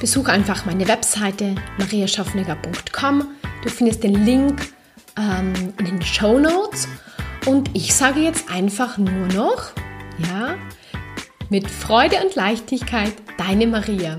Besuche 0.00 0.32
einfach 0.32 0.64
meine 0.64 0.88
Webseite 0.88 1.56
mariaschaffneger.com. 1.76 3.28
Du 3.62 3.68
findest 3.68 4.02
den 4.02 4.24
Link 4.24 4.72
ähm, 5.18 5.74
in 5.78 5.84
den 5.84 6.02
Show 6.02 6.38
Notes. 6.38 6.88
Und 7.44 7.68
ich 7.74 7.94
sage 7.94 8.20
jetzt 8.20 8.50
einfach 8.50 8.96
nur 8.96 9.26
noch, 9.26 9.72
ja, 10.30 10.56
mit 11.50 11.70
Freude 11.70 12.16
und 12.24 12.34
Leichtigkeit, 12.34 13.12
deine 13.36 13.66
Maria. 13.66 14.18